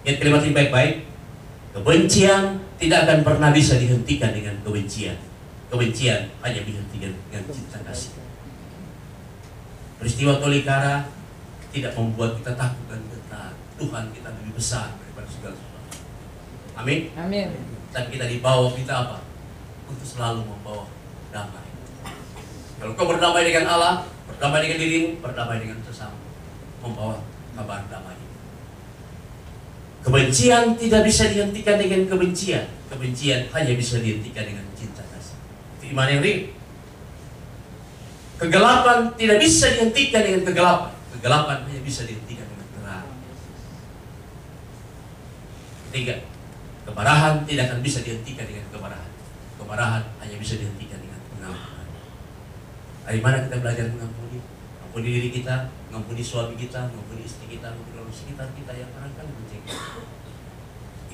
[0.05, 0.95] Ingat kalimat ini baik-baik.
[1.73, 2.43] Kebencian
[2.77, 5.17] tidak akan pernah bisa dihentikan dengan kebencian.
[5.73, 8.13] Kebencian hanya dihentikan dengan cinta kasih.
[9.97, 11.09] Peristiwa Tolikara
[11.73, 13.51] tidak membuat kita takut dan getar.
[13.77, 16.01] Tuhan kita lebih besar daripada segala sesuatu.
[16.77, 17.09] Amin.
[17.17, 17.49] Amin.
[17.89, 19.17] Dan kita dibawa kita apa?
[19.89, 20.85] Untuk selalu membawa
[21.33, 21.66] damai.
[22.77, 26.13] Kalau kau berdamai dengan Allah, berdamai dengan dirimu, berdamai dengan sesama.
[26.85, 27.25] Membawa
[27.57, 28.13] kabar damai.
[30.05, 32.69] Kebencian tidak bisa dihentikan dengan kebencian.
[32.87, 35.35] Kebencian hanya bisa dihentikan dengan cinta kasih.
[35.81, 36.53] Itu iman yang real.
[38.37, 40.93] Kegelapan tidak bisa dihentikan dengan kegelapan.
[41.17, 43.09] Kegelapan hanya bisa dihentikan dengan terang.
[45.89, 46.15] Ketiga,
[46.85, 49.11] kemarahan tidak akan bisa dihentikan dengan kemarahan.
[49.57, 51.06] Kemarahan hanya bisa dihentikan.
[53.07, 54.43] Dari mana kita belajar mengampuni?
[54.83, 59.31] Mengampuni diri kita, mengampuni suami kita, mengampuni istri kita, mengampuni orang sekitar kita yang barangkali
[59.31, 59.79] mencegah.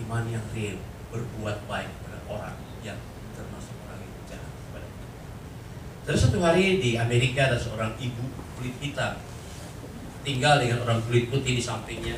[0.01, 0.81] Iman yang real,
[1.13, 2.97] berbuat baik kepada orang yang
[3.37, 5.07] termasuk orang yang jahat kepada kita.
[6.09, 8.25] Terus satu hari di Amerika ada seorang ibu
[8.57, 9.21] kulit hitam
[10.25, 12.17] tinggal dengan orang kulit putih di sampingnya.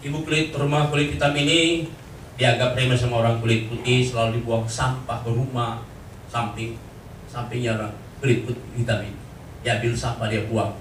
[0.00, 1.92] Ibu kulit rumah kulit hitam ini
[2.40, 5.84] dianggap remeh sama orang kulit putih, selalu dibuang sampah ke rumah
[6.32, 6.80] samping.
[7.28, 9.20] sampingnya orang berikut hitam ini.
[9.62, 10.74] Dia ambil sampah dia buang.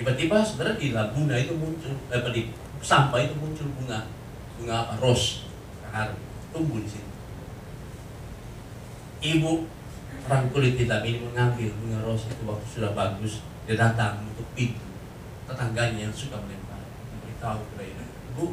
[0.00, 2.42] Tiba-tiba saudara di laguna itu muncul, eh, di
[2.80, 4.08] sampah itu muncul bunga,
[4.56, 4.96] bunga apa?
[4.96, 5.44] Ros,
[5.84, 6.16] kahar,
[6.56, 7.12] tumbuh di situ.
[9.20, 9.68] Ibu
[10.24, 14.88] orang kulit hitam ini mengambil bunga ros itu waktu sudah bagus, dia datang untuk pintu
[15.44, 16.80] tetangganya yang suka melempar,
[17.12, 18.46] memberitahu kepada ibu, ibu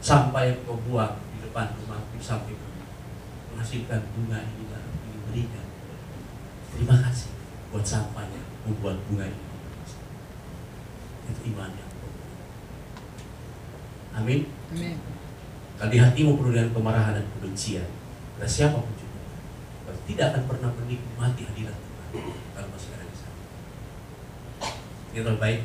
[0.00, 2.56] sampah yang kau buang di depan rumah samping
[3.52, 4.63] menghasilkan bunga ini
[5.34, 5.66] berikan.
[6.70, 7.34] Terima kasih
[7.74, 9.42] buat sampahnya membuat bunga ini.
[11.26, 11.92] Itu iman yang.
[14.14, 14.46] Amin.
[14.70, 14.96] Amin.
[15.74, 17.82] Kalau di hatimu penuh dengan kemarahan dan kebencian,
[18.38, 19.18] pada siapa pun juga,
[19.82, 23.38] kau tidak akan pernah menikmati hadirat Tuhan kalau masih ada di sana.
[25.10, 25.60] Ini terbaik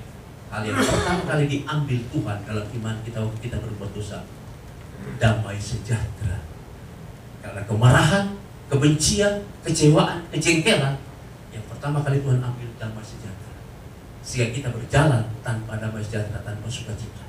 [0.50, 4.26] hal yang pertama kali diambil Tuhan dalam iman kita waktu kita berbuat dosa.
[5.22, 6.42] Damai sejahtera.
[7.40, 8.39] Karena kemarahan,
[8.70, 10.96] kebencian, kecewaan, kejengkelan,
[11.50, 13.58] yang pertama kali Tuhan ambil damai sejahtera.
[14.22, 17.26] Sehingga kita berjalan tanpa damai sejahtera, tanpa sukacita.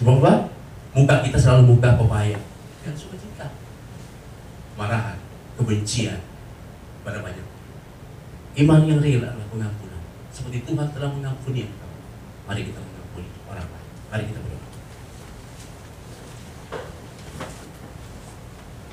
[0.00, 0.48] Apa?
[0.96, 2.38] Muka kita selalu muka pepaya
[2.82, 3.52] dan sukacita.
[4.78, 5.18] Marahan,
[5.60, 6.18] kebencian
[7.04, 7.46] pada banyak.
[8.58, 10.02] Iman yang real adalah pengampunan.
[10.34, 11.92] Seperti Tuhan telah mengampuni engkau.
[12.48, 13.88] Mari kita mengampuni orang lain.
[14.10, 14.59] Mari kita berdoa.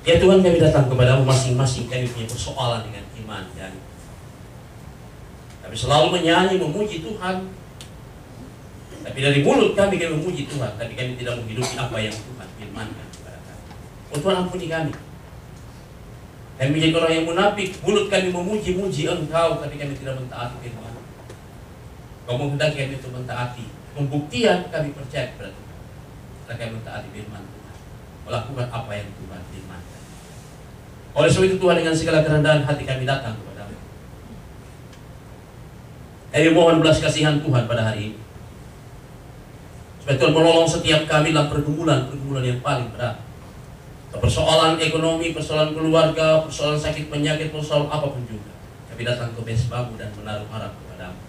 [0.07, 1.91] Ya Tuhan kami datang kepadamu masing-masing.
[1.91, 3.75] Kami punya persoalan dengan iman dan
[5.59, 7.51] kami selalu menyanyi memuji Tuhan.
[9.03, 10.79] Tapi dari mulut kami kami memuji Tuhan.
[10.79, 13.63] Tapi kami tidak menghidupi apa yang Tuhan firmankan kepada kami.
[14.15, 14.95] Oh Tuhan ampuni kami.
[16.55, 17.69] Kami menjadi orang yang munafik.
[17.83, 19.59] Mulut kami memuji-muji engkau.
[19.59, 21.03] Tapi kami tidak mentaati firman.
[22.23, 23.65] Kau menghendaki kami untuk mentaati.
[23.91, 25.77] Pembuktian kami percaya kepada Tuhan.
[26.47, 27.75] Karena kami mentaati firman Tuhan.
[28.23, 29.96] Melakukan apa yang Tuhan firmankan
[31.17, 33.77] oleh sebab itu Tuhan dengan segala kerendahan hati kami datang kepadamu
[36.29, 38.17] kami mohon belas kasihan Tuhan pada hari ini
[40.07, 43.19] Supaya Tuhan menolong setiap kami dalam pergumulan-pergumulan yang paling berat.
[44.15, 48.55] Persoalan ekonomi, persoalan keluarga, persoalan sakit penyakit, persoalan apa pun juga.
[48.87, 51.19] Kami datang ke mesbamu dan menaruh harap kepadamu.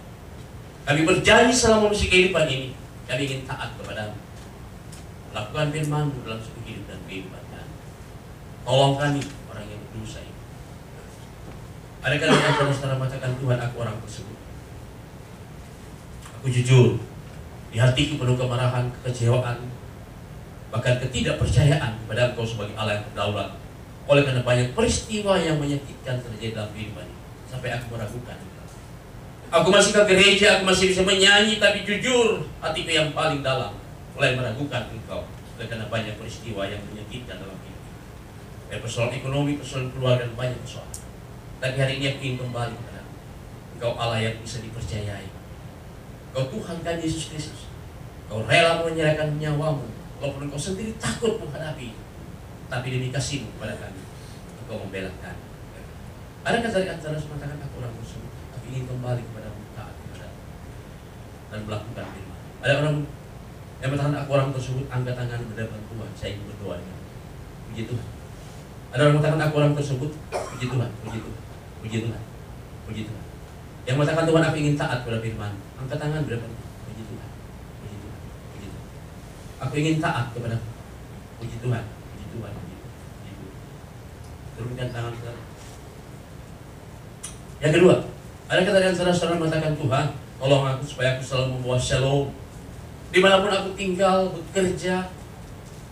[0.87, 2.71] Kami berjanji selama misi kehidupan ini,
[3.11, 4.15] kami ingin taat kepadamu.
[5.35, 7.75] Lakukan firmanmu dalam seluruh hidup dan kehidupan kami.
[8.63, 9.21] Tolong kami,
[9.51, 10.39] orang yang berdosa ini.
[11.99, 14.39] Adakah dengan saudara mengatakan Tuhan aku orang tersebut?
[16.39, 17.03] Aku jujur,
[17.75, 19.67] di hatiku penuh kemarahan, kekecewaan,
[20.71, 23.51] bahkan ketidakpercayaan kepada Engkau sebagai Allah yang berdaulat.
[24.09, 27.19] Oleh karena banyak peristiwa yang menyakitkan terjadi dalam kehidupan ini,
[27.51, 28.39] sampai aku meragukan.
[29.49, 33.75] Aku masih ke gereja, aku masih bisa menyanyi, tapi jujur hatiku yang paling dalam
[34.15, 35.27] mulai meragukan Engkau.
[35.59, 37.83] Oleh karena banyak peristiwa yang menyakitkan dalam hidup.
[38.71, 40.98] Dari persoalan ekonomi, persoalan keluarga, dan banyak persoalan.
[41.59, 43.03] Tapi hari ini aku ingin kembali kepada
[43.79, 45.27] Engkau Allah yang bisa dipercayai.
[46.35, 47.71] Kau Tuhan kan Yesus Kristus.
[48.31, 49.87] Kau rela menyerahkan nyawamu.
[50.19, 51.95] Walaupun engkau sendiri takut menghadapi.
[52.67, 54.03] Tapi demi kasihmu kepada kami.
[54.67, 55.43] Engkau membela kami.
[56.43, 58.31] Adakah dari antara mengatakan aku orang tersebut?
[58.55, 59.49] Tapi ingin kembali kepada
[59.79, 60.29] taat kepada
[61.55, 62.39] dan melakukan firman.
[62.63, 62.97] Ada orang
[63.79, 66.11] yang mengatakan aku orang tersebut angkat tangan mendapat Tuhan.
[66.19, 66.99] Saya ingin berdoa dengan
[67.71, 68.07] Puji Tuhan.
[68.91, 70.11] Ada orang mengatakan aku orang tersebut.
[70.35, 70.91] Puji Tuhan.
[71.07, 71.38] Puji Tuhan.
[71.83, 72.23] Puji Tuhan.
[72.89, 73.25] Puji Tuhan.
[73.89, 75.53] Yang mengatakan Tuhan aku ingin taat pada firman.
[75.79, 76.47] Angkat tangan berapa?
[76.89, 77.29] Puji Tuhan.
[77.81, 78.19] Puji Tuhan.
[78.53, 78.85] Puji Tuhan.
[79.63, 80.57] Aku ingin taat kepada
[81.39, 81.85] Puji Tuhan.
[81.87, 82.53] Puji Tuhan.
[82.53, 82.93] Puji Tuhan.
[83.23, 83.57] Puji Tuhan.
[84.59, 85.41] Turunkan tangan saudara.
[87.59, 87.95] Yang kedua,
[88.47, 90.07] ada kata dengan saudara-saudara mengatakan Tuhan,
[90.39, 92.31] tolong aku supaya aku selalu membawa shalom.
[93.11, 95.11] Di mana pun aku tinggal, bekerja,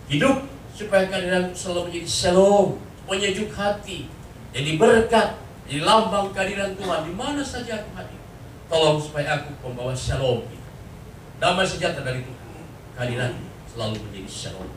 [0.07, 2.77] hidup, supaya kehadiranku selalu menjadi shalom,
[3.09, 4.07] penyejuk hati,
[4.53, 5.35] jadi berkat,
[5.67, 8.23] jadi lambang kehadiran Tuhan di mana saja aku hadir.
[8.71, 10.47] Tolong supaya aku membawa shalom.
[11.43, 12.63] Damai sejahtera dari Tuhan.
[12.95, 13.35] Kehadiran
[13.67, 14.71] selalu menjadi shalom.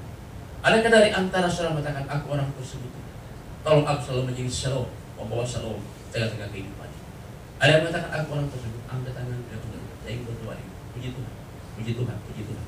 [0.67, 2.91] Adakah dari antara saudara mengatakan aku orang tersebut?
[3.63, 5.79] Tolong aku selalu menjadi shalom, membawa shalom
[6.11, 6.91] tengah-tengah kehidupan.
[7.63, 9.83] Ada yang mengatakan aku orang tersebut, angkat tangan dan benar.
[10.03, 10.55] Saya ingin berdoa.
[10.91, 11.33] Puji Tuhan,
[11.79, 12.67] puji Tuhan, puji Tuhan,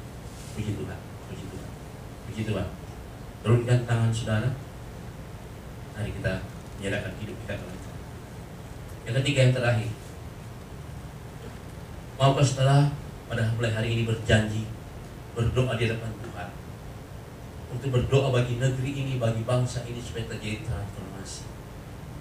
[0.54, 1.68] puji Tuhan, puji Tuhan,
[2.30, 2.66] puji Tuhan.
[3.42, 4.50] Turunkan tangan saudara.
[5.98, 6.32] Mari kita
[6.78, 7.81] menyerahkan hidup kita kepada.
[9.02, 9.90] Yang ketiga yang terakhir,
[12.14, 12.86] maukah setelah
[13.26, 14.62] pada mulai hari ini berjanji
[15.34, 16.48] berdoa di depan Tuhan
[17.72, 21.48] untuk berdoa bagi negeri ini, bagi bangsa ini supaya terjadi transformasi.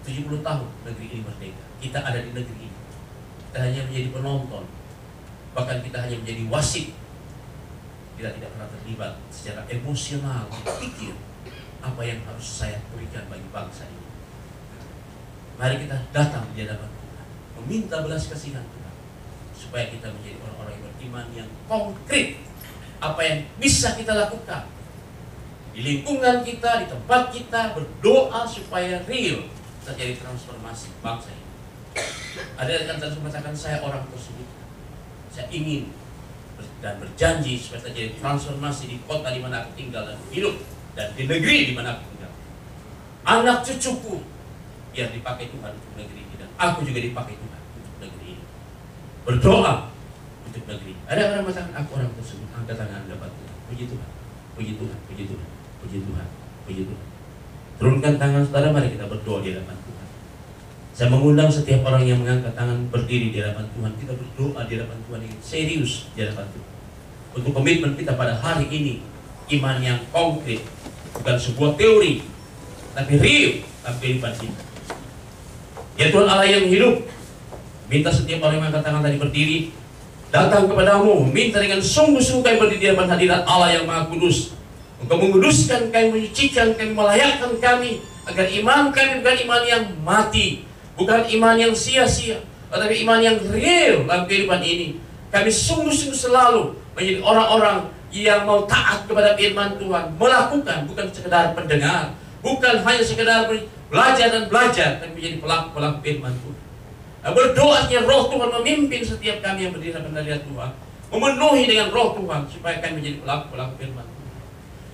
[0.01, 1.65] 70 tahun negeri ini merdeka.
[1.77, 2.79] Kita ada di negeri ini.
[3.51, 4.65] Kita hanya menjadi penonton.
[5.51, 6.95] Bahkan kita hanya menjadi wasit.
[8.15, 10.47] Kita tidak pernah terlibat secara emosional,
[10.79, 11.13] pikir
[11.82, 14.01] apa yang harus saya berikan bagi bangsa ini.
[15.60, 17.28] Mari kita datang di hadapan Tuhan,
[17.62, 18.95] meminta belas kasihan Tuhan,
[19.56, 22.39] supaya kita menjadi orang-orang yang beriman yang konkret.
[23.02, 24.70] Apa yang bisa kita lakukan
[25.74, 29.47] di lingkungan kita, di tempat kita, berdoa supaya real
[29.82, 31.47] terjadi transformasi bangsa ini.
[32.60, 34.47] Ada yang mengatakan saya orang tersebut,
[35.34, 35.89] saya ingin
[36.82, 40.62] dan berjanji supaya terjadi transformasi di kota di mana aku tinggal dan hidup
[40.97, 42.32] dan di negeri di mana aku tinggal.
[43.26, 44.22] Anak cucuku
[44.92, 48.46] biar dipakai Tuhan untuk negeri ini dan aku juga dipakai Tuhan untuk negeri ini.
[49.24, 49.74] Berdoa
[50.44, 50.94] untuk negeri.
[51.08, 53.56] Ada orang mengatakan aku orang tersebut angkat tangan dapat Tuhan.
[53.72, 54.10] Puji Tuhan,
[54.60, 55.48] puji Tuhan, puji Tuhan,
[55.80, 56.28] puji Tuhan,
[56.68, 57.04] puji Tuhan.
[57.80, 60.08] Turunkan tangan saudara, mari kita berdoa di hadapan Tuhan.
[60.92, 63.92] Saya mengundang setiap orang yang mengangkat tangan berdiri di hadapan Tuhan.
[63.96, 66.70] Kita berdoa di hadapan Tuhan ini serius di hadapan Tuhan.
[67.32, 69.00] Untuk komitmen kita pada hari ini
[69.56, 70.62] iman yang konkret,
[71.16, 72.22] bukan sebuah teori,
[72.92, 74.70] tapi real dalam kehidupan kita.
[76.02, 77.06] Ya Tuhan Allah yang hidup,
[77.86, 79.70] minta setiap orang yang tangan tadi berdiri,
[80.34, 84.58] datang kepadamu, minta dengan sungguh-sungguh kami berdiri di hadirat Allah yang Maha Kudus.
[84.97, 90.66] Engkau menguduskan kami, menyucikan kami, melayakkan kami, agar iman kami bukan iman yang mati,
[90.97, 92.41] bukan iman yang sia-sia,
[92.74, 94.97] tetapi iman yang real dalam kehidupan ini.
[95.30, 102.18] Kami sungguh-sungguh selalu menjadi orang-orang yang mau taat kepada firman Tuhan, melakukan bukan sekedar pendengar,
[102.41, 103.45] bukan hanya sekedar
[103.92, 106.60] belajar dan belajar, tapi menjadi pelaku-pelaku firman Tuhan.
[107.22, 110.72] Nah, Berdoanya roh Tuhan memimpin setiap kami yang berdiri dalam hadirat Tuhan.
[111.12, 114.30] Memenuhi dengan roh Tuhan supaya kami menjadi pelaku-pelaku firman Tuhan.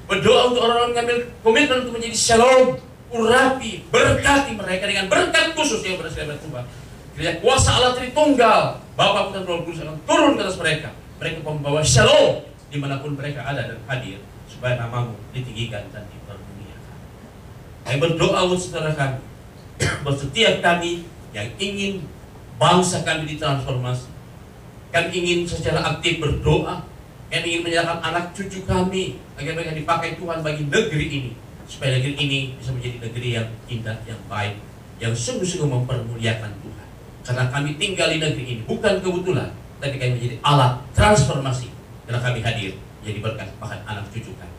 [0.07, 2.65] Berdoa untuk orang-orang mengambil komitmen untuk menjadi shalom,
[3.13, 6.65] urapi, berkati mereka dengan berkat khusus yang berasal dari Tuhan.
[7.17, 8.61] Kiranya kuasa Allah Tritunggal,
[8.93, 10.89] Bapa dan Roh Kudus akan turun ke atas mereka.
[11.17, 16.16] Mereka membawa shalom di mana pun mereka ada dan hadir supaya namamu ditinggikan dan dipermuliakan.
[17.87, 19.23] Kami berdoa untuk saudara kami,
[20.03, 22.03] buat setiap kami yang ingin
[22.59, 24.11] bangsa kami ditransformasi.
[24.91, 26.83] Kami ingin secara aktif berdoa.
[27.31, 31.31] Kami ingin menyerahkan anak cucu kami agar mereka dipakai Tuhan bagi negeri ini.
[31.63, 34.59] Supaya negeri ini bisa menjadi negeri yang indah, yang baik,
[34.99, 36.87] yang sungguh-sungguh mempermuliakan Tuhan.
[37.23, 41.71] Karena kami tinggal di negeri ini bukan kebetulan, tapi kami menjadi alat transformasi.
[42.03, 44.55] Karena kami hadir menjadi berkat bahkan anak cucu kami.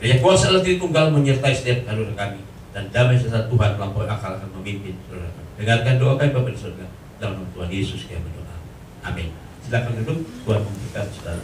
[0.00, 4.50] Kiranya kuasa Allah Tritunggal menyertai setiap saudara kami dan damai serta Tuhan melampaui akal akan
[4.60, 5.30] memimpin saudara.
[5.58, 6.86] Dengarkan doa kami Bapak di surga
[7.18, 8.56] dalam nama Tuhan Yesus kami berdoa.
[9.02, 9.32] Amin.
[9.64, 10.18] Silakan duduk.
[10.44, 11.42] Tuhan memberkati saudara.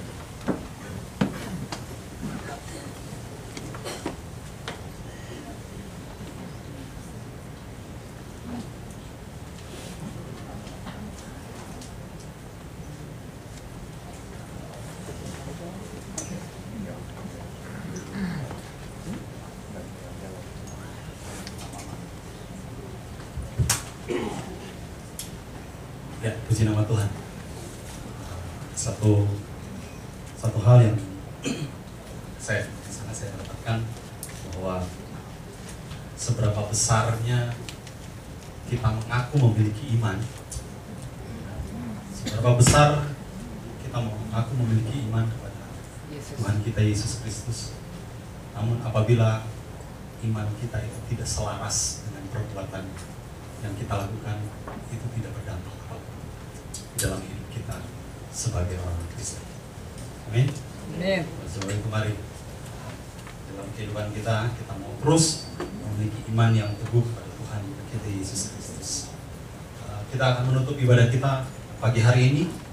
[26.24, 27.04] Ya, puji nama Tuhan.
[28.72, 29.28] Satu
[30.40, 30.96] satu hal yang
[32.40, 33.84] saya sangat saya dapatkan
[34.48, 34.80] bahwa
[36.16, 37.52] seberapa besarnya
[38.72, 40.16] kita mengaku memiliki iman,
[42.74, 43.06] besar
[43.86, 45.62] kita mengaku memiliki iman kepada
[46.10, 46.42] Yesus.
[46.42, 47.58] Tuhan kita Yesus Kristus.
[48.50, 49.46] Namun apabila
[50.26, 52.82] iman kita itu tidak selaras dengan perbuatan
[53.62, 54.42] yang kita lakukan,
[54.90, 56.18] itu tidak berdampak apa pun
[56.98, 57.78] dalam hidup kita
[58.34, 59.46] sebagai orang Kristen.
[60.34, 60.50] Amin.
[60.98, 61.22] Amin.
[61.46, 62.18] Saudara kemari
[63.54, 67.62] dalam kehidupan kita kita mau terus memiliki iman yang teguh pada Tuhan
[67.94, 69.14] kita Yesus Kristus.
[69.78, 71.46] Uh, Kita akan menutup ibadah kita
[71.78, 72.63] pagi hari ini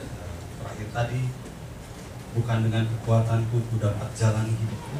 [0.00, 1.20] uh, terakhir tadi
[2.34, 4.98] bukan dengan kekuatanku ku dapat jalani hidupku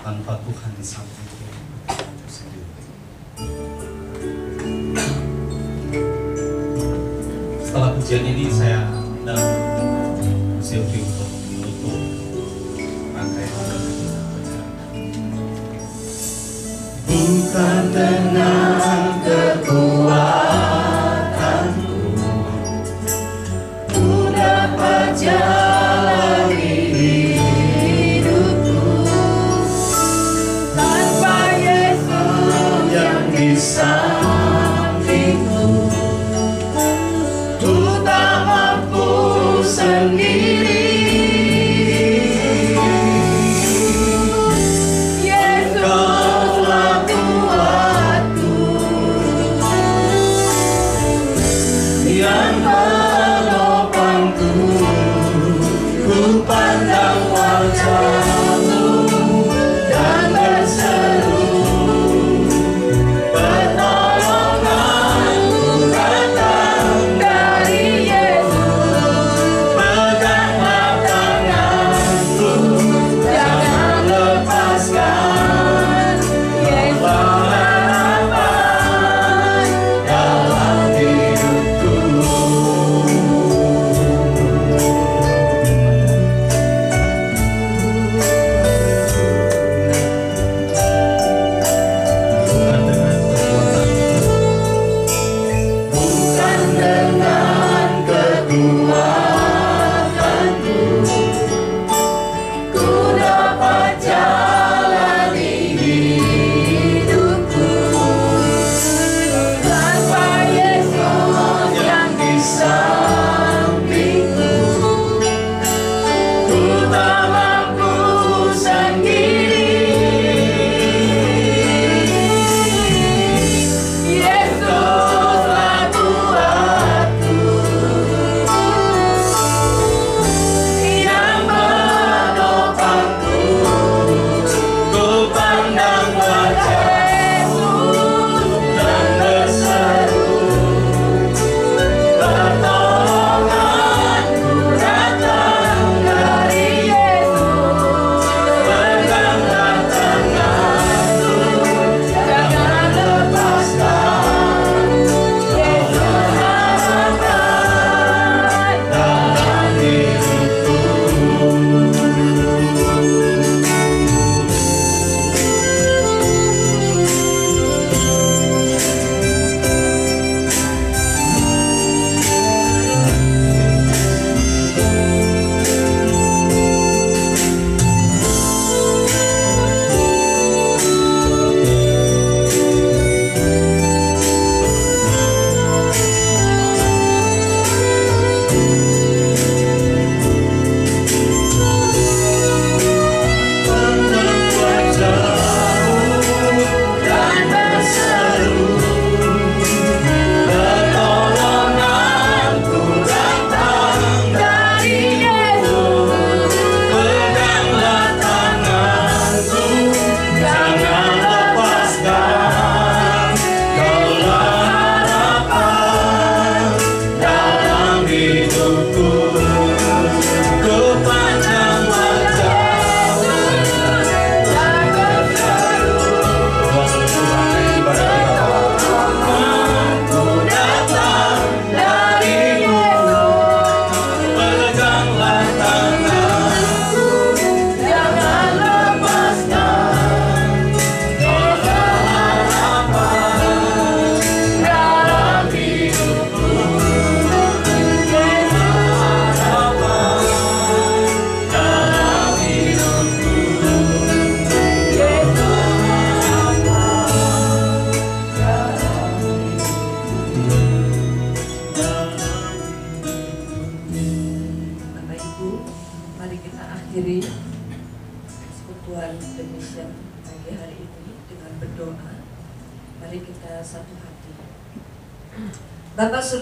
[0.00, 1.44] tanpa Tuhan di sampingku.
[7.64, 9.40] Setelah pujian ini saya undang
[10.60, 12.00] Silvi untuk menutup
[13.16, 13.80] rangkaian.
[17.08, 18.59] Bukan dengan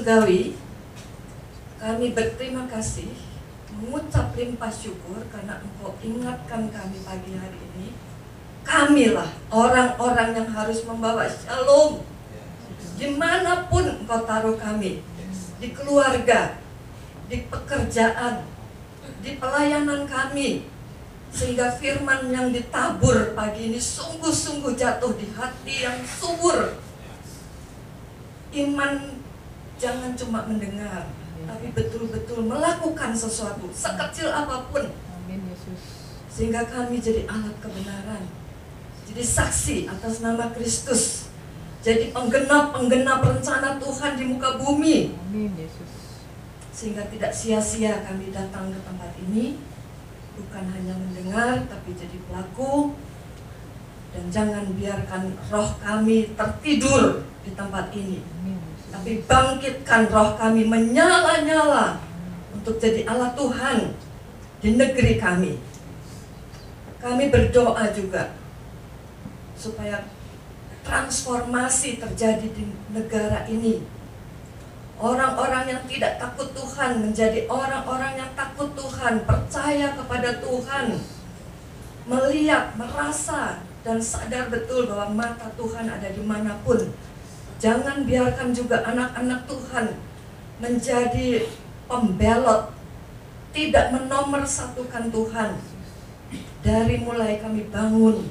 [0.08, 0.56] Surgawi,
[1.76, 3.12] kami berterima kasih
[3.76, 7.92] mengucap limpah syukur karena Engkau ingatkan kami pagi hari ini.
[8.64, 12.00] Kamilah orang-orang yang harus membawa shalom
[12.96, 15.04] di mana pun Engkau taruh kami,
[15.60, 16.56] di keluarga,
[17.28, 18.48] di pekerjaan,
[19.20, 20.72] di pelayanan kami,
[21.28, 26.80] sehingga firman yang ditabur pagi ini sungguh-sungguh jatuh di hati yang subur.
[28.56, 29.17] Iman
[29.78, 31.08] jangan cuma mendengar,
[31.46, 35.80] tapi betul-betul melakukan sesuatu sekecil apa pun Amin Yesus.
[36.28, 38.26] sehingga kami jadi alat kebenaran.
[39.08, 41.32] Jadi saksi atas nama Kristus.
[41.80, 45.88] Jadi penggenap-penggenap rencana Tuhan di muka bumi Amin Yesus.
[46.74, 49.62] sehingga tidak sia-sia kami datang ke tempat ini
[50.38, 52.94] bukan hanya mendengar tapi jadi pelaku
[54.14, 58.58] dan jangan biarkan roh kami tertidur di tempat ini Amin.
[58.88, 62.00] Tapi bangkitkan roh kami menyala-nyala
[62.56, 63.78] untuk jadi alat Tuhan
[64.64, 65.52] di negeri kami.
[66.98, 68.34] Kami berdoa juga
[69.54, 70.02] supaya
[70.82, 73.84] transformasi terjadi di negara ini.
[74.98, 80.98] Orang-orang yang tidak takut Tuhan menjadi orang-orang yang takut Tuhan, percaya kepada Tuhan,
[82.10, 86.90] melihat, merasa, dan sadar betul bahwa mata Tuhan ada di mana pun.
[87.58, 89.86] Jangan biarkan juga anak-anak Tuhan
[90.62, 91.42] menjadi
[91.90, 92.70] pembelot,
[93.50, 95.58] tidak menomorsatukan Tuhan.
[96.62, 98.30] Dari mulai kami bangun,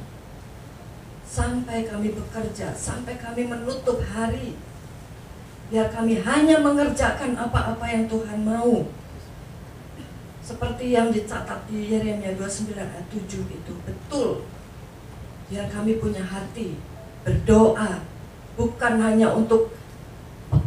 [1.28, 4.56] sampai kami bekerja, sampai kami menutup hari,
[5.68, 8.88] biar kami hanya mengerjakan apa-apa yang Tuhan mau.
[10.40, 14.48] Seperti yang dicatat di Yeremia 29 ayat 7 itu betul.
[15.52, 16.80] Biar kami punya hati
[17.28, 18.00] berdoa
[18.58, 19.70] bukan hanya untuk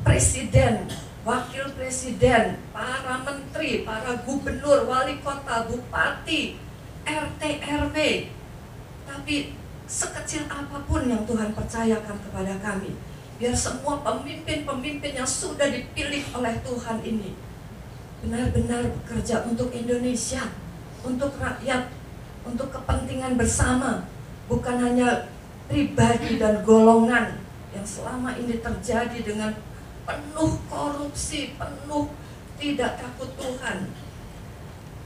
[0.07, 0.87] presiden,
[1.27, 6.55] wakil presiden, para menteri, para gubernur, wali kota, bupati,
[7.03, 7.97] RT RW.
[9.11, 9.59] Tapi
[9.91, 12.95] sekecil apa pun yang Tuhan percayakan kepada kami,
[13.43, 17.35] biar semua pemimpin-pemimpin yang sudah dipilih oleh Tuhan ini
[18.21, 20.45] benar-benar bekerja untuk Indonesia,
[21.01, 21.89] untuk rakyat,
[22.45, 24.05] untuk kepentingan bersama,
[24.45, 25.33] bukan hanya
[25.73, 27.40] pribadi dan golongan
[27.71, 29.53] yang selama ini terjadi dengan
[30.05, 32.11] penuh korupsi, penuh
[32.59, 33.91] tidak takut Tuhan.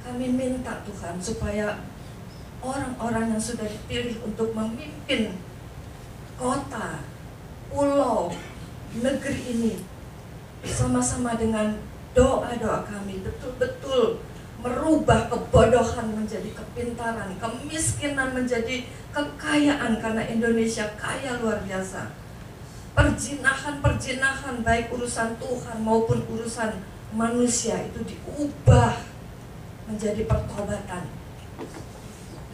[0.05, 1.81] Kami minta Tuhan supaya
[2.65, 5.37] orang-orang yang sudah dipilih untuk memimpin
[6.41, 7.05] kota,
[7.69, 8.33] pulau,
[8.97, 9.75] negeri ini
[10.65, 11.77] bersama-sama dengan
[12.17, 14.23] doa-doa kami betul-betul
[14.65, 22.24] merubah kebodohan menjadi kepintaran, kemiskinan menjadi kekayaan karena Indonesia kaya luar biasa.
[22.95, 26.79] Perjinahan-perjinahan baik urusan Tuhan maupun urusan
[27.15, 28.95] manusia itu diubah
[29.91, 31.05] menjadi pertobatan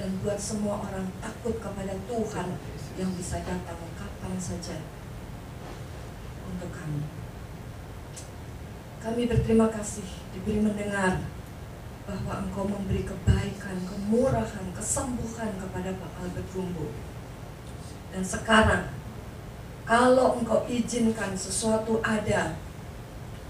[0.00, 2.48] dan buat semua orang takut kepada Tuhan
[2.96, 4.80] yang bisa datang kapan saja
[6.48, 7.04] untuk kami.
[9.00, 11.20] Kami berterima kasih diberi mendengar
[12.04, 16.88] bahwa Engkau memberi kebaikan, kemurahan, kesembuhan kepada Pak Albert Rumbo.
[18.10, 18.99] Dan sekarang,
[19.90, 22.54] kalau Engkau izinkan sesuatu ada,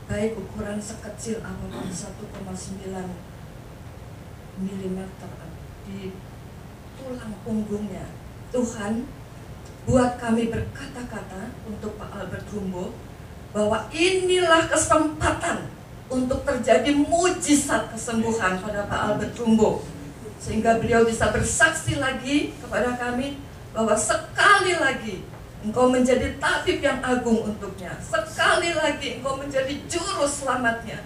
[0.08, 2.80] baik ukuran sekecil apa pun 1,9
[4.64, 5.00] mm
[5.84, 6.16] di
[6.96, 8.08] tulang punggungnya.
[8.56, 9.04] Tuhan,
[9.84, 12.96] buat kami berkata-kata untuk Pak Albert Rumbo
[13.52, 15.68] bahwa inilah kesempatan
[16.08, 19.84] untuk terjadi mujizat kesembuhan pada Pak Albert Rumbo
[20.40, 23.36] sehingga beliau bisa bersaksi lagi kepada kami
[23.76, 25.20] bahwa sekali lagi
[25.60, 27.92] engkau menjadi tabib yang agung untuknya.
[28.00, 31.04] Sekali lagi engkau menjadi juru selamatnya.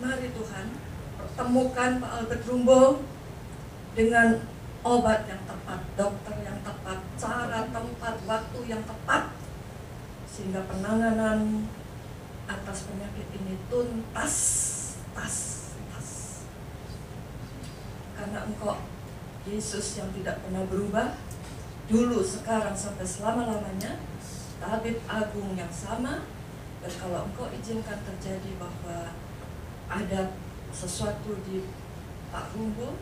[0.00, 0.66] Mari Tuhan
[1.20, 2.82] pertemukan Pak Albert Rumbo
[3.92, 4.40] dengan
[4.82, 9.30] obat yang tepat dokter yang tepat cara tempat waktu yang tepat
[10.26, 11.68] sehingga penanganan
[12.50, 14.36] atas penyakit ini tuntas
[15.14, 15.36] tas
[15.92, 16.10] tas.
[18.16, 18.80] Karena engkau
[19.46, 21.14] Yesus yang tidak pernah berubah
[21.92, 24.00] dulu sekarang sampai selama-lamanya
[24.56, 26.24] tabib agung yang sama
[26.80, 29.12] dan kalau engkau izinkan terjadi bahwa
[29.92, 30.32] ada
[30.72, 31.68] sesuatu di
[32.32, 32.96] Pak Rumbo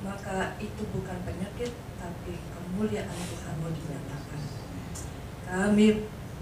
[0.00, 4.42] maka itu bukan penyakit tapi kemuliaan Tuhan mau dinyatakan.
[5.44, 5.88] Kami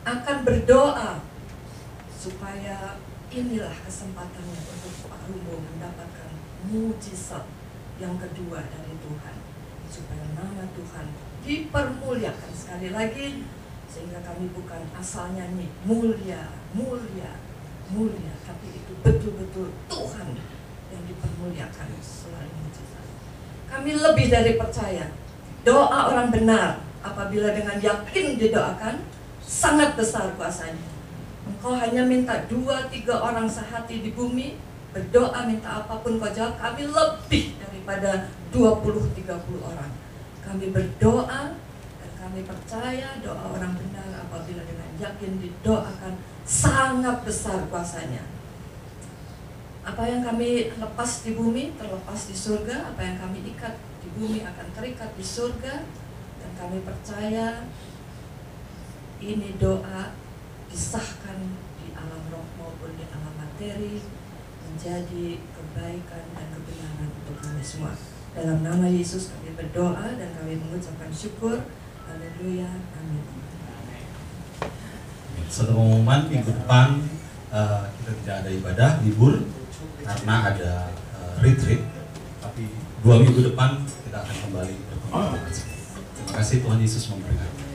[0.06, 1.24] akan berdoa
[2.12, 3.00] supaya
[3.32, 6.30] inilah kesempatannya untuk Pak Rumbo mendapatkan
[6.68, 7.48] mujizat
[7.96, 9.36] yang kedua dari Tuhan
[9.88, 11.06] supaya nama Tuhan
[11.46, 13.46] dipermuliakan sekali lagi
[13.86, 17.38] sehingga kami bukan asal nyanyi mulia, mulia,
[17.88, 20.28] mulia, tapi itu betul-betul Tuhan
[20.92, 23.06] yang dipermuliakan selain mujizat.
[23.70, 25.14] Kami lebih dari percaya
[25.62, 29.06] doa orang benar apabila dengan yakin didoakan
[29.40, 30.92] sangat besar kuasanya.
[31.46, 34.58] Engkau hanya minta dua tiga orang sehati di bumi
[34.90, 39.22] berdoa minta apa pun kau jawab kami lebih daripada 20-30
[39.62, 40.05] orang.
[40.46, 41.58] Kami berdoa
[41.98, 46.14] dan kami percaya doa orang benar apabila dengan yakin didoakan
[46.46, 48.22] sangat besar kuasanya.
[49.82, 54.46] Apa yang kami lepas di bumi terlepas di surga, apa yang kami ikat di bumi
[54.46, 55.82] akan terikat di surga
[56.38, 57.66] dan kami percaya
[59.18, 60.14] ini doa
[60.70, 61.38] disahkan
[61.82, 64.02] di alam roh maupun di alam materi
[64.66, 68.15] menjadi kebaikan dan kebenaran untuk kami semua.
[68.36, 71.64] Dalam nama Yesus kami berdoa dan kami mengucapkan syukur.
[72.04, 72.68] Haleluya.
[72.68, 73.24] Amin.
[75.48, 77.00] Satu pengumuman minggu depan
[77.48, 79.40] eh, kita tidak ada ibadah libur
[80.04, 81.80] karena ada eh, retreat.
[82.44, 82.68] Tapi
[83.00, 84.76] dua minggu depan kita akan kembali.
[84.84, 87.65] Terima kasih Tuhan Yesus memberkati.